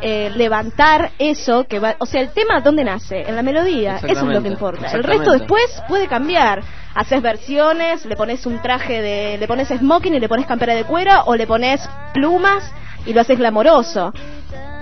eh, 0.00 0.30
levantar 0.34 1.10
eso 1.18 1.64
que 1.64 1.80
va... 1.80 1.96
O 1.98 2.06
sea, 2.06 2.22
el 2.22 2.30
tema, 2.30 2.60
¿dónde 2.60 2.84
nace? 2.84 3.22
En 3.28 3.36
la 3.36 3.42
melodía. 3.42 3.96
Eso 3.96 4.06
es 4.06 4.22
lo 4.22 4.40
que 4.42 4.48
importa. 4.48 4.86
El 4.92 5.02
resto 5.02 5.32
después 5.32 5.82
puede 5.88 6.06
cambiar. 6.06 6.62
Haces 6.94 7.20
versiones, 7.22 8.04
le 8.06 8.14
pones 8.16 8.46
un 8.46 8.60
traje 8.62 9.02
de... 9.02 9.36
Le 9.38 9.48
pones 9.48 9.68
smoking 9.68 10.14
y 10.14 10.20
le 10.20 10.28
pones 10.28 10.46
campera 10.46 10.74
de 10.74 10.84
cuero 10.84 11.12
o 11.26 11.34
le 11.34 11.46
pones 11.46 11.80
plumas 12.12 12.70
y 13.04 13.12
lo 13.12 13.20
haces 13.20 13.36
glamoroso. 13.38 14.12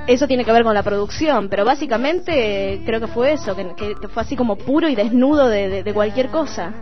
Eso 0.07 0.27
tiene 0.27 0.44
que 0.44 0.53
ver 0.53 0.62
con 0.64 0.75
la 0.75 0.83
producción, 0.83 1.48
pero 1.48 1.64
básicamente 1.64 2.75
eh, 2.75 2.83
creo 2.85 3.01
que 3.01 3.07
fue 3.07 3.33
eso, 3.33 3.55
que, 3.57 3.64
fue 4.12 4.22
así 4.22 4.37
como 4.37 4.57
puro 4.57 4.88
y 4.88 4.94
desnudo 4.94 5.48
de, 5.48 5.68
de- 5.68 5.83
de 5.85 5.94
cualquier 5.94 6.29
cosa. 6.29 6.72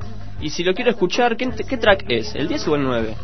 Y 0.41 0.51
si 0.51 0.65
lo 0.65 0.75
quiero 0.75 0.91
escuchar, 0.91 1.37
¿qué, 1.37 1.49
qué 1.69 1.77
track 1.77 2.05
es? 2.09 2.35
¿El 2.35 2.49
10 2.49 2.67
o 2.69 2.75
el 2.77 2.83
9? 2.83 3.15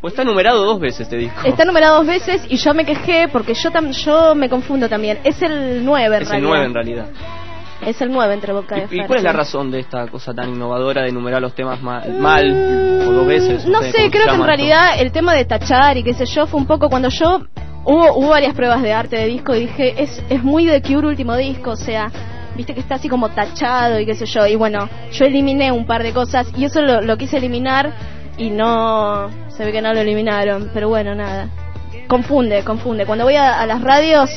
Pues 0.00 0.14
está 0.14 0.24
numerado 0.24 0.64
dos 0.64 0.80
veces, 0.80 1.08
te 1.08 1.16
disco. 1.16 1.38
Está 1.44 1.64
numerado 1.64 1.98
dos 1.98 2.06
veces 2.06 2.42
y 2.48 2.56
yo 2.56 2.74
me 2.74 2.84
quejé 2.84 3.28
porque 3.28 3.54
yo 3.54 3.70
tam- 3.70 3.92
yo 3.92 4.34
me 4.34 4.48
confundo 4.48 4.88
también. 4.88 5.18
Es 5.22 5.40
el 5.42 5.84
9 5.84 6.16
en 6.16 6.22
Es 6.22 6.28
el 6.28 6.28
realidad. 6.32 6.48
9 6.48 6.64
en 6.64 6.74
realidad. 6.74 7.06
Es 7.86 8.00
el 8.00 8.10
9 8.10 8.34
entre 8.34 8.52
Boca 8.52 8.78
¿Y, 8.78 8.96
y 8.96 9.00
y 9.00 9.06
cuál 9.06 9.18
es 9.18 9.24
la 9.24 9.32
razón 9.32 9.70
de 9.70 9.80
esta 9.80 10.06
cosa 10.08 10.32
tan 10.32 10.50
innovadora 10.50 11.02
de 11.02 11.12
numerar 11.12 11.42
los 11.42 11.54
temas 11.54 11.82
mal, 11.82 12.12
mal 12.18 12.50
o 13.06 13.12
dos 13.12 13.26
veces? 13.26 13.66
No 13.66 13.82
sé 13.82 14.10
creo 14.10 14.26
que 14.26 14.34
en 14.34 14.44
realidad 14.44 15.00
el 15.00 15.12
tema 15.12 15.34
de 15.34 15.44
tachar 15.44 15.96
y 15.96 16.02
qué 16.02 16.14
sé 16.14 16.26
yo 16.26 16.46
fue 16.46 16.60
un 16.60 16.66
poco 16.66 16.88
cuando 16.88 17.08
yo 17.08 17.42
hubo 17.84 18.14
hubo 18.14 18.28
varias 18.28 18.54
pruebas 18.54 18.82
de 18.82 18.92
arte 18.92 19.16
de 19.16 19.26
disco 19.26 19.54
y 19.54 19.60
dije, 19.60 20.02
es 20.02 20.22
es 20.28 20.42
muy 20.42 20.66
de 20.66 20.80
Cure 20.80 21.08
último 21.08 21.36
disco, 21.36 21.72
o 21.72 21.76
sea, 21.76 22.10
viste 22.56 22.74
que 22.74 22.80
está 22.80 22.96
así 22.96 23.08
como 23.08 23.30
tachado 23.30 23.98
y 23.98 24.06
qué 24.06 24.14
sé 24.14 24.26
yo, 24.26 24.46
y 24.46 24.54
bueno, 24.54 24.88
yo 25.12 25.24
eliminé 25.24 25.72
un 25.72 25.86
par 25.86 26.02
de 26.02 26.12
cosas 26.12 26.52
y 26.56 26.64
eso 26.64 26.80
lo, 26.80 27.00
lo 27.00 27.16
quise 27.16 27.38
eliminar 27.38 27.92
y 28.38 28.50
no 28.50 29.28
se 29.48 29.64
ve 29.64 29.72
que 29.72 29.82
no 29.82 29.92
lo 29.92 30.00
eliminaron, 30.00 30.70
pero 30.72 30.88
bueno, 30.88 31.14
nada. 31.14 31.48
Confunde, 32.08 32.64
confunde. 32.64 33.06
Cuando 33.06 33.24
voy 33.24 33.36
a, 33.36 33.60
a 33.60 33.66
las 33.66 33.82
radios 33.82 34.30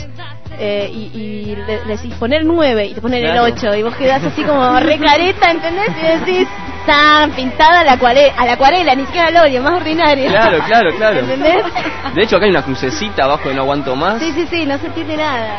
eh, 0.58 0.90
y, 0.94 1.12
y 1.18 1.56
le, 1.56 1.86
le 1.86 1.98
decís 1.98 2.14
poner 2.16 2.46
9 2.46 2.86
y 2.86 2.94
te 2.94 3.02
ponen 3.02 3.22
Claro. 3.24 3.46
el 3.46 3.54
8 3.54 3.76
y 3.76 3.84
vos 3.84 3.96
quedás 3.96 4.24
así 4.24 4.44
como 4.44 4.80
recareta, 4.80 5.52
¿entendés? 5.52 5.90
Y 6.02 6.20
decís, 6.20 6.48
tan 6.86 7.32
pintada 7.32 7.80
a 7.82 7.84
la, 7.84 7.94
acuarela, 7.94 8.34
a 8.38 8.46
la 8.46 8.54
acuarela, 8.54 8.96
ni 8.96 9.06
siquiera 9.06 9.28
al 9.28 9.38
óleo, 9.38 9.62
más 9.64 9.74
ordinario. 9.74 10.30
Claro, 10.30 10.60
claro, 10.66 10.90
claro. 10.96 11.20
¿Entendés? 11.20 11.64
De 12.14 12.24
hecho, 12.24 12.38
acá 12.38 12.46
hay 12.46 12.52
una 12.52 12.64
crucecita 12.64 13.24
abajo 13.24 13.50
de 13.50 13.56
No 13.56 13.64
Aguanto 13.64 13.96
Más. 13.96 14.20
Sí, 14.22 14.32
sí, 14.34 14.48
sí, 14.50 14.66
no 14.66 14.78
se 14.78 14.88
entiende 14.88 15.18
nada. 15.18 15.58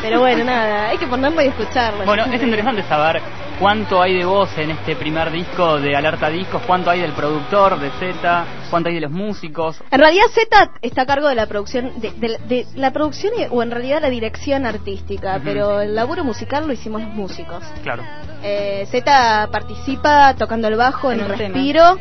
Pero 0.00 0.20
bueno, 0.20 0.44
nada, 0.44 0.88
hay 0.88 0.96
que 0.98 1.06
ponerlo 1.06 1.42
y 1.42 1.48
escucharlo. 1.48 2.04
Bueno, 2.04 2.24
es 2.32 2.42
interesante 2.42 2.82
saber 2.84 3.20
cuánto 3.58 4.00
hay 4.02 4.14
de 4.18 4.24
voz 4.24 4.56
en 4.58 4.70
este 4.70 4.96
primer 4.96 5.30
disco 5.30 5.78
de 5.78 5.94
Alerta 5.96 6.28
Discos, 6.28 6.62
cuánto 6.66 6.90
hay 6.90 7.00
del 7.00 7.12
productor, 7.12 7.78
de 7.78 7.90
Z, 7.90 8.44
cuánto 8.70 8.88
hay 8.88 8.96
de 8.96 9.00
los 9.02 9.10
músicos. 9.10 9.80
En 9.90 10.00
realidad 10.00 10.24
Z 10.32 10.70
está 10.82 11.02
a 11.02 11.06
cargo 11.06 11.28
de 11.28 11.34
la 11.34 11.46
producción, 11.46 11.92
de, 12.00 12.10
de- 12.12 12.38
de 12.48 12.66
la 12.74 12.90
producción 12.92 13.32
y- 13.38 13.46
o 13.50 13.62
en 13.62 13.70
realidad 13.70 14.00
la 14.02 14.10
dirección 14.10 14.66
artística, 14.66 15.40
pero 15.44 15.80
el 15.80 15.94
laburo 15.94 16.24
musical 16.24 16.66
lo 16.66 16.72
hicimos 16.72 17.02
los 17.02 17.10
músicos. 17.10 17.62
Claro. 17.82 18.02
Eh, 18.42 18.86
Z 18.90 19.48
participa 19.52 20.34
tocando 20.34 20.68
el 20.68 20.76
bajo 20.76 21.12
en, 21.12 21.20
En 21.20 21.26
tema. 21.26 21.36
Respiro, 21.36 21.98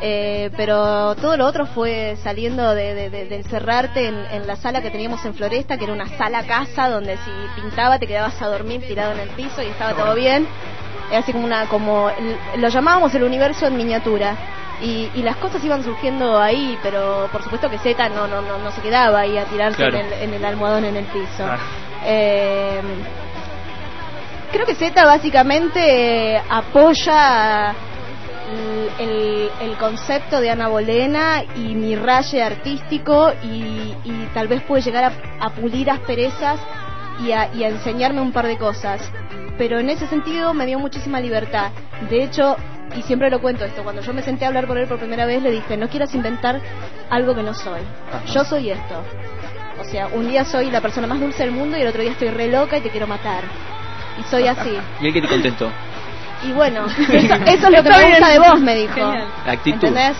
eh, 0.00 0.50
pero 0.56 1.14
todo 1.16 1.36
lo 1.36 1.46
otro 1.46 1.66
fue 1.66 2.16
saliendo 2.22 2.74
de, 2.74 2.94
de, 2.94 3.10
de- 3.10 3.24
de 3.26 3.36
encerrarte 3.36 4.06
en, 4.08 4.14
en 4.32 4.46
la 4.46 4.56
sala 4.56 4.80
que 4.82 4.90
teníamos 4.90 5.24
en 5.24 5.34
Floresta, 5.34 5.76
que 5.76 5.84
era 5.84 5.92
una 5.92 6.06
sala 6.18 6.44
casa 6.44 6.88
donde 6.88 7.16
si 7.16 7.30
pintaba 7.60 7.98
te 7.98 8.06
quedabas 8.06 8.40
a 8.42 8.46
dormir 8.48 8.86
tirado 8.86 9.12
en 9.12 9.20
el 9.20 9.28
piso 9.30 9.62
y 9.62 9.66
estaba 9.66 9.94
todo 9.94 10.14
bien. 10.14 10.46
Así 11.12 11.32
como 11.32 11.44
una, 11.44 11.66
como 11.66 12.08
el- 12.10 12.38
lo 12.60 12.68
llamábamos 12.68 13.14
el 13.14 13.22
universo 13.22 13.66
en 13.66 13.76
miniatura. 13.76 14.36
Y, 14.80 15.10
y 15.14 15.22
las 15.22 15.36
cosas 15.36 15.62
iban 15.64 15.84
surgiendo 15.84 16.40
ahí, 16.40 16.76
pero 16.82 17.28
por 17.30 17.42
supuesto 17.42 17.70
que 17.70 17.78
Z 17.78 18.08
no, 18.08 18.26
no, 18.26 18.42
no, 18.42 18.58
no 18.58 18.70
se 18.72 18.80
quedaba 18.80 19.20
ahí 19.20 19.38
a 19.38 19.44
tirarse 19.44 19.76
Claro. 19.76 19.96
en, 19.98 20.06
el, 20.06 20.12
en 20.14 20.34
el 20.34 20.44
almohadón 20.44 20.84
en 20.84 20.96
el 20.96 21.04
piso. 21.04 21.44
Eh, 22.04 22.80
creo 24.50 24.66
que 24.66 24.74
Z 24.74 25.04
básicamente 25.04 26.34
eh, 26.36 26.42
apoya 26.48 27.74
el, 28.50 28.90
el- 29.08 29.50
el 29.60 29.76
concepto 29.76 30.40
de 30.40 30.50
Ana 30.50 30.66
Bolena 30.68 31.44
y 31.54 31.74
mi 31.74 31.94
raye 31.94 32.42
artístico 32.42 33.32
y, 33.44 33.94
y 34.04 34.28
tal 34.34 34.48
vez 34.48 34.62
puede 34.62 34.82
llegar 34.82 35.04
a, 35.04 35.12
a 35.46 35.50
pulir 35.50 35.90
asperezas 35.90 36.58
y 37.20 37.30
a, 37.32 37.54
y 37.54 37.62
a 37.64 37.68
enseñarme 37.68 38.20
un 38.20 38.32
par 38.32 38.46
de 38.48 38.58
cosas. 38.58 39.00
Pero 39.58 39.78
en 39.78 39.90
ese 39.90 40.06
sentido 40.06 40.54
me 40.54 40.66
dio 40.66 40.78
muchísima 40.78 41.20
libertad. 41.20 41.70
De 42.10 42.24
hecho, 42.24 42.56
y 42.96 43.02
siempre 43.02 43.30
lo 43.30 43.40
cuento 43.40 43.64
esto, 43.64 43.82
cuando 43.82 44.02
yo 44.02 44.12
me 44.12 44.22
senté 44.22 44.44
a 44.44 44.48
hablar 44.48 44.66
por 44.66 44.78
él 44.78 44.86
por 44.86 44.98
primera 44.98 45.26
vez 45.26 45.42
le 45.42 45.50
dije, 45.50 45.76
no 45.76 45.88
quieras 45.88 46.14
inventar 46.14 46.60
algo 47.10 47.34
que 47.34 47.42
no 47.42 47.54
soy. 47.54 47.80
Yo 48.32 48.44
soy 48.44 48.70
esto. 48.70 49.02
O 49.80 49.84
sea, 49.84 50.08
un 50.08 50.28
día 50.28 50.44
soy 50.44 50.70
la 50.70 50.80
persona 50.80 51.06
más 51.06 51.20
dulce 51.20 51.42
del 51.42 51.52
mundo 51.52 51.76
y 51.76 51.82
el 51.82 51.88
otro 51.88 52.02
día 52.02 52.12
estoy 52.12 52.28
re 52.28 52.48
loca 52.48 52.78
y 52.78 52.80
te 52.80 52.90
quiero 52.90 53.06
matar. 53.06 53.44
Y 54.18 54.22
soy 54.24 54.46
así. 54.46 54.76
¿Y 55.00 55.06
él 55.06 55.12
que 55.12 55.22
te 55.22 55.28
contestó? 55.28 55.70
Y 56.44 56.50
bueno, 56.50 56.86
eso, 57.12 57.34
eso 57.34 57.66
es 57.68 57.72
lo 57.72 57.82
que 57.84 57.88
me 57.88 58.10
gusta 58.10 58.28
de 58.30 58.38
vos, 58.40 58.60
me 58.60 58.74
dijo. 58.74 58.94
Genial. 58.94 59.28
La 59.46 59.52
actitud. 59.52 59.86
¿Entendés? 59.86 60.16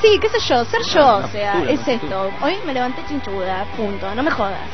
Sí, 0.00 0.18
qué 0.20 0.28
sé 0.28 0.40
yo, 0.40 0.64
ser 0.64 0.82
yo, 0.82 1.00
La 1.00 1.16
o 1.18 1.28
sea, 1.28 1.62
es 1.68 1.86
esto. 1.86 2.30
Hoy 2.42 2.56
me 2.66 2.74
levanté 2.74 3.04
chinchuda, 3.06 3.66
punto, 3.76 4.12
no 4.16 4.22
me 4.24 4.32
jodas. 4.32 4.68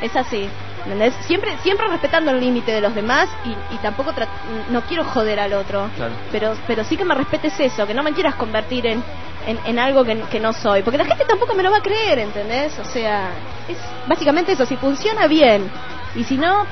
Es 0.00 0.16
así. 0.16 0.48
¿Entendés? 0.84 1.14
Siempre, 1.26 1.56
siempre 1.62 1.88
respetando 1.88 2.30
el 2.30 2.40
límite 2.40 2.70
de 2.72 2.80
los 2.82 2.94
demás 2.94 3.28
y, 3.44 3.56
y 3.74 3.78
tampoco 3.78 4.12
tra- 4.12 4.28
no 4.68 4.82
quiero 4.82 5.04
joder 5.04 5.40
al 5.40 5.52
otro. 5.54 5.88
Claro. 5.96 6.14
Pero, 6.30 6.54
pero 6.66 6.84
sí 6.84 6.96
que 6.96 7.04
me 7.04 7.14
respetes 7.14 7.58
eso, 7.58 7.86
que 7.86 7.94
no 7.94 8.02
me 8.02 8.12
quieras 8.12 8.34
convertir 8.34 8.86
en, 8.86 9.02
en, 9.46 9.58
en 9.64 9.78
algo 9.78 10.04
que, 10.04 10.20
que 10.30 10.40
no 10.40 10.52
soy. 10.52 10.82
Porque 10.82 10.98
la 10.98 11.06
gente 11.06 11.24
tampoco 11.24 11.54
me 11.54 11.62
lo 11.62 11.70
va 11.70 11.78
a 11.78 11.82
creer, 11.82 12.18
¿entendés? 12.18 12.78
O 12.78 12.84
sea, 12.84 13.30
es 13.68 13.78
básicamente 14.06 14.52
eso, 14.52 14.66
si 14.66 14.76
funciona 14.76 15.26
bien. 15.26 15.70
Y 16.14 16.24
si 16.24 16.36
no, 16.36 16.66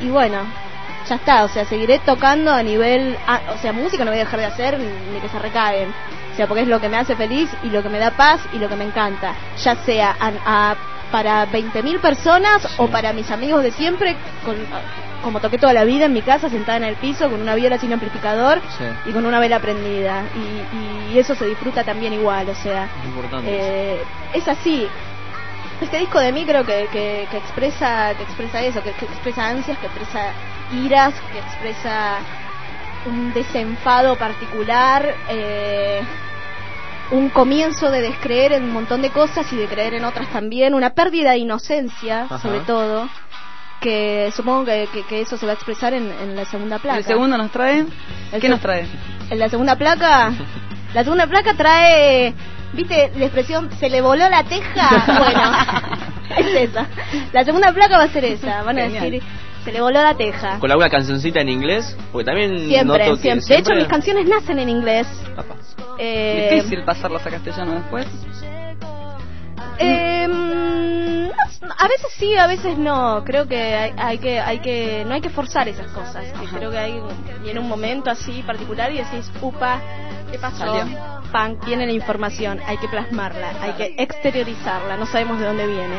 y 0.00 0.08
bueno, 0.08 0.46
ya 1.06 1.16
está, 1.16 1.44
o 1.44 1.48
sea, 1.48 1.64
seguiré 1.66 1.98
tocando 1.98 2.50
a 2.52 2.62
nivel, 2.62 3.18
ah, 3.26 3.40
o 3.54 3.58
sea, 3.58 3.72
música 3.74 4.04
no 4.04 4.10
voy 4.10 4.20
a 4.20 4.24
dejar 4.24 4.40
de 4.40 4.46
hacer 4.46 4.78
ni 4.78 5.20
que 5.20 5.28
se 5.28 5.38
recaguen. 5.38 5.92
O 6.32 6.36
sea, 6.36 6.46
porque 6.46 6.62
es 6.62 6.68
lo 6.68 6.80
que 6.80 6.88
me 6.88 6.96
hace 6.96 7.16
feliz 7.16 7.50
y 7.62 7.70
lo 7.70 7.82
que 7.82 7.88
me 7.90 7.98
da 7.98 8.12
paz 8.12 8.40
y 8.52 8.58
lo 8.58 8.68
que 8.68 8.76
me 8.76 8.84
encanta. 8.84 9.34
Ya 9.62 9.74
sea 9.76 10.16
a, 10.18 10.32
a- 10.46 10.76
para 11.10 11.46
20.000 11.46 12.00
personas 12.00 12.74
o 12.78 12.88
para 12.88 13.12
mis 13.12 13.30
amigos 13.30 13.62
de 13.62 13.70
siempre, 13.72 14.16
con, 14.44 14.56
como 15.22 15.40
toqué 15.40 15.58
toda 15.58 15.72
la 15.72 15.84
vida 15.84 16.04
en 16.06 16.12
mi 16.12 16.22
casa, 16.22 16.48
sentada 16.48 16.76
en 16.78 16.84
el 16.84 16.96
piso, 16.96 17.28
con 17.30 17.40
una 17.40 17.54
viola 17.54 17.78
sin 17.78 17.92
amplificador 17.92 18.60
Sí. 18.78 18.84
y 19.10 19.12
con 19.12 19.24
una 19.26 19.40
vela 19.40 19.58
prendida. 19.60 20.22
Y, 20.34 21.14
y 21.14 21.18
eso 21.18 21.34
se 21.34 21.46
disfruta 21.46 21.82
también 21.84 22.12
igual, 22.12 22.48
o 22.48 22.54
sea, 22.54 22.88
Importante. 23.04 23.46
eh, 23.50 24.02
es 24.34 24.46
así. 24.48 24.86
Este 25.80 25.98
disco 25.98 26.18
de 26.18 26.32
mí 26.32 26.44
creo 26.44 26.64
que, 26.64 26.88
que, 26.92 27.26
que 27.30 27.36
expresa 27.36 28.12
que 28.16 28.24
expresa 28.24 28.60
eso, 28.62 28.82
que, 28.82 28.90
que 28.92 29.04
expresa 29.04 29.46
ansias, 29.48 29.78
que 29.78 29.86
expresa 29.86 30.32
iras, 30.72 31.14
que 31.32 31.38
expresa 31.38 32.18
un 33.06 33.32
desenfado 33.32 34.16
particular, 34.16 35.14
eh, 35.28 36.02
un 37.10 37.30
comienzo 37.30 37.90
de 37.90 38.02
descreer 38.02 38.52
en 38.52 38.64
un 38.64 38.72
montón 38.72 39.02
de 39.02 39.10
cosas 39.10 39.50
y 39.52 39.56
de 39.56 39.66
creer 39.66 39.94
en 39.94 40.04
otras 40.04 40.28
también, 40.30 40.74
una 40.74 40.90
pérdida 40.90 41.30
de 41.32 41.38
inocencia, 41.38 42.22
Ajá. 42.24 42.38
sobre 42.38 42.60
todo, 42.60 43.08
que 43.80 44.30
supongo 44.34 44.64
que, 44.66 44.88
que- 44.92 45.04
que 45.04 45.20
eso 45.22 45.36
se 45.36 45.46
va 45.46 45.52
a 45.52 45.54
expresar 45.54 45.94
en, 45.94 46.10
en 46.10 46.36
la 46.36 46.44
segunda 46.44 46.78
placa. 46.78 46.98
El 46.98 47.04
segundo 47.04 47.38
nos 47.38 47.50
trae. 47.50 47.86
El 48.32 48.40
¿Qué 48.40 48.48
nos 48.48 48.60
trae? 48.60 48.86
En 49.30 49.38
la 49.38 49.48
segunda 49.48 49.76
placa, 49.76 50.32
la 50.94 51.02
segunda 51.04 51.26
placa 51.26 51.54
trae, 51.54 52.34
¿viste 52.72 53.10
la 53.16 53.24
expresión 53.26 53.70
se 53.78 53.88
le 53.88 54.00
voló 54.00 54.28
la 54.28 54.44
teja? 54.44 54.88
Bueno, 56.28 56.46
es 56.50 56.68
esa. 56.68 56.86
La 57.32 57.42
segunda 57.44 57.72
placa 57.72 57.96
va 57.96 58.04
a 58.04 58.08
ser 58.08 58.24
esa, 58.26 58.62
van 58.62 58.78
a 58.78 58.82
Genial. 58.82 59.10
decir 59.10 59.22
se 59.64 59.72
le 59.72 59.80
voló 59.80 60.02
la 60.02 60.14
teja. 60.14 60.58
¿Con 60.60 60.70
alguna 60.70 60.88
cancioncita 60.90 61.40
en 61.40 61.48
inglés? 61.48 61.96
Porque 62.12 62.24
también 62.26 62.58
Siempre, 62.68 63.06
noto 63.06 63.16
que 63.16 63.22
siempre. 63.22 63.46
De 63.56 63.60
hecho, 63.60 63.74
mis 63.74 63.86
canciones 63.86 64.26
nacen 64.28 64.58
en 64.58 64.68
inglés. 64.68 65.06
Apa. 65.36 65.56
Eh, 65.98 66.50
Difícil 66.52 66.84
pasarlas 66.84 67.26
a 67.26 67.30
castellano 67.30 67.74
después. 67.74 68.06
eh, 69.78 70.17
a 71.76 71.88
veces 71.88 72.10
sí, 72.18 72.36
a 72.36 72.46
veces 72.46 72.78
no. 72.78 73.22
Creo 73.24 73.46
que 73.46 73.56
hay, 73.76 73.92
hay 73.96 74.18
que, 74.18 74.40
hay 74.40 74.60
que, 74.60 75.04
no 75.06 75.14
hay 75.14 75.20
que 75.20 75.30
forzar 75.30 75.68
esas 75.68 75.90
cosas. 75.90 76.24
Creo 76.54 76.70
que 76.70 76.78
hay, 76.78 77.02
viene 77.42 77.60
un 77.60 77.68
momento 77.68 78.10
así 78.10 78.42
particular 78.42 78.90
y 78.92 78.98
decís, 78.98 79.30
upa, 79.40 79.80
¿qué 80.30 80.38
pasó? 80.38 80.58
Salió. 80.58 80.84
Pan, 81.32 81.60
tiene 81.60 81.84
la 81.84 81.92
información, 81.92 82.58
hay 82.66 82.78
que 82.78 82.88
plasmarla, 82.88 83.52
hay 83.60 83.72
que 83.74 83.94
exteriorizarla, 83.98 84.96
no 84.96 85.04
sabemos 85.04 85.38
de 85.38 85.44
dónde 85.44 85.66
viene. 85.66 85.96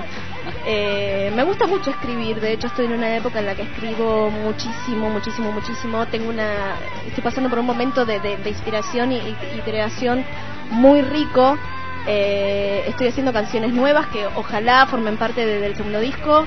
Eh, 0.66 1.32
me 1.36 1.44
gusta 1.44 1.68
mucho 1.68 1.92
escribir, 1.92 2.42
de 2.42 2.54
hecho 2.54 2.66
estoy 2.66 2.86
en 2.88 2.94
una 2.94 3.16
época 3.16 3.38
en 3.40 3.46
la 3.46 3.54
que 3.54 3.62
escribo 3.62 4.32
muchísimo, 4.32 5.08
muchísimo, 5.12 5.52
muchísimo. 5.52 6.08
Tengo 6.08 6.30
una, 6.30 6.78
estoy 7.06 7.24
pasando 7.24 7.48
por 7.48 7.60
un 7.60 7.68
momento 7.68 8.06
de, 8.06 8.20
de- 8.20 8.38
de 8.38 8.50
inspiración 8.50 9.12
y- 9.12 9.18
y 9.18 9.62
creación 9.64 10.26
muy 10.72 11.04
rico. 11.04 11.58
Eh, 12.08 12.84
estoy 12.88 13.08
haciendo 13.08 13.32
canciones 13.34 13.74
nuevas 13.74 14.08
que 14.08 14.26
ojalá 14.36 14.86
formen 14.88 15.18
parte 15.18 15.46
de- 15.46 15.60
del 15.60 15.76
segundo 15.76 16.00
disco. 16.00 16.46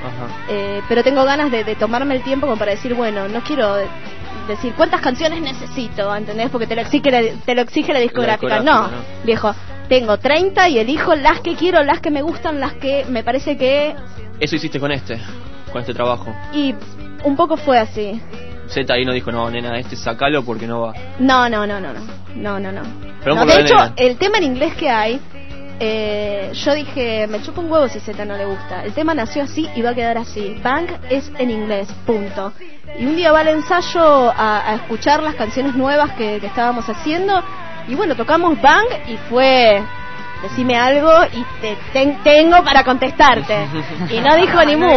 Eh, 0.49 0.81
pero 0.89 1.03
tengo 1.05 1.25
ganas 1.25 1.51
de, 1.51 1.65
de 1.65 1.75
tomarme 1.77 2.17
el 2.17 2.23
tiempo 2.23 2.47
como 2.47 2.59
para 2.59 2.73
decir, 2.73 2.95
bueno, 2.95 3.29
no 3.29 3.41
quiero 3.43 3.77
decir 4.49 4.73
cuántas 4.77 5.01
canciones 5.01 5.41
necesito, 5.41 6.15
¿entendés? 6.17 6.51
Porque 6.51 6.67
te 6.67 6.75
lo 6.75 6.81
exige 6.81 7.11
la, 7.11 7.23
te 7.45 7.55
lo 7.55 7.63
exige 7.63 7.93
la 7.93 8.01
discográfica. 8.01 8.61
no, 8.61 8.89
no. 8.89 8.97
viejo, 9.25 9.55
tengo 9.89 10.19
30 10.19 10.69
y 10.69 10.79
elijo 10.79 11.15
las 11.15 11.41
que 11.41 11.55
quiero, 11.55 11.83
las 11.85 12.01
que 12.01 12.11
me 12.11 12.23
gustan, 12.23 12.59
las 12.59 12.73
que 12.75 13.05
me 13.09 13.23
parece 13.23 13.57
que... 13.57 13.95
Eso 14.41 14.57
hiciste 14.57 14.81
con 14.81 14.91
este, 14.91 15.21
con 15.71 15.81
este 15.83 15.95
trabajo. 15.95 16.35
Y 16.53 16.75
un 17.25 17.37
poco 17.37 17.57
fue 17.57 17.79
así. 17.79 18.21
Z 18.67 18.93
ahí 18.93 19.05
no 19.05 19.13
dijo, 19.13 19.31
no, 19.31 19.49
nena, 19.51 19.79
este 19.79 19.95
sacalo 19.97 20.43
porque 20.45 20.67
no 20.67 20.81
va. 20.81 20.95
No, 21.21 21.49
no, 21.49 21.67
no, 21.67 21.79
no, 21.79 21.93
no, 21.93 22.01
no, 22.35 22.59
no, 22.59 22.73
no. 22.73 22.83
Pero 23.23 23.35
No, 23.37 23.43
por 23.45 23.53
de 23.55 23.61
hecho, 23.61 23.75
nena. 23.75 23.93
el 23.97 24.17
tema 24.17 24.39
en 24.39 24.45
inglés 24.45 24.75
que 24.75 24.89
hay, 24.89 25.21
eh, 25.85 26.51
yo 26.55 26.75
dije, 26.75 27.27
me 27.27 27.43
chupa 27.43 27.61
un 27.61 27.69
huevo 27.71 27.89
si 27.89 27.99
Z 27.99 28.25
no 28.25 28.37
le 28.37 28.45
gusta. 28.45 28.85
El 28.85 28.93
tema 28.93 29.15
nació 29.15 29.43
así 29.43 29.69
y 29.75 29.83
va 29.83 29.91
a 29.91 29.95
quedar 29.95 30.17
así. 30.17 30.61
Bang 30.63 30.87
es 31.11 31.33
en 31.39 31.51
inglés, 31.51 31.89
punto. 32.07 32.53
Y 33.01 33.05
un 33.05 33.17
día 33.17 33.33
va 33.33 33.41
al 33.41 33.49
ensayo 33.49 34.31
a, 34.31 34.71
a 34.71 34.75
escuchar 34.77 35.23
las 35.25 35.35
canciones 35.35 35.75
nuevas 35.75 36.13
que, 36.13 36.39
que 36.39 36.47
estábamos 36.47 36.89
haciendo. 36.89 37.43
Y 37.89 37.97
bueno, 37.97 38.15
tocamos 38.15 38.61
Bang 38.63 38.87
y 39.09 39.17
fue, 39.29 39.83
decime 40.43 40.77
algo 40.79 41.11
y 41.33 41.45
te 41.61 41.77
ten- 41.93 42.19
tengo 42.23 42.63
para 42.63 42.85
contestarte. 42.85 43.67
Y 44.09 44.21
no 44.21 44.37
dijo 44.37 44.65
ni 44.65 44.77
mu, 44.77 44.89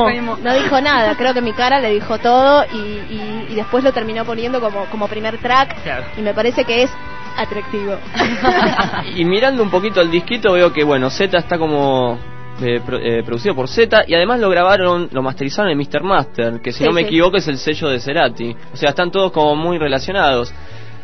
no 0.43 0.53
dijo 0.53 0.79
nada. 0.81 1.15
Creo 1.15 1.33
que 1.33 1.41
mi 1.41 1.53
cara 1.53 1.79
le 1.79 1.89
dijo 1.89 2.19
todo 2.19 2.63
y, 2.71 2.77
y- 2.77 3.47
y 3.49 3.55
después 3.55 3.83
lo 3.83 3.91
terminó 3.91 4.23
poniendo 4.23 4.61
como, 4.61 4.85
como 4.85 5.07
primer 5.07 5.39
track. 5.39 5.81
Claro. 5.81 6.03
Y 6.15 6.21
me 6.21 6.35
parece 6.35 6.63
que 6.63 6.83
es 6.83 6.91
atractivo. 7.37 7.95
Y 9.15 9.25
mirando 9.25 9.63
un 9.63 9.69
poquito 9.69 10.01
el 10.01 10.11
disquito 10.11 10.53
veo 10.53 10.71
que, 10.73 10.83
bueno, 10.83 11.09
Z 11.09 11.37
está 11.37 11.57
como 11.57 12.17
eh, 12.61 12.79
pro- 12.85 12.99
eh, 12.99 13.23
producido 13.23 13.55
por 13.55 13.67
Z 13.67 14.03
y 14.07 14.13
además 14.15 14.39
lo 14.39 14.49
grabaron, 14.49 15.09
lo 15.11 15.21
masterizaron 15.21 15.71
en 15.71 15.77
Mr. 15.77 16.03
Master, 16.03 16.61
que 16.61 16.71
si 16.71 16.79
Sí, 16.79 16.83
no 16.85 16.91
me 16.91 17.01
sí. 17.01 17.07
equivoco 17.07 17.37
es 17.37 17.47
el 17.47 17.57
sello 17.57 17.89
de 17.89 17.99
Cerati. 17.99 18.55
O 18.73 18.77
sea, 18.77 18.89
están 18.89 19.11
todos 19.11 19.31
como 19.31 19.55
muy 19.55 19.77
relacionados. 19.77 20.53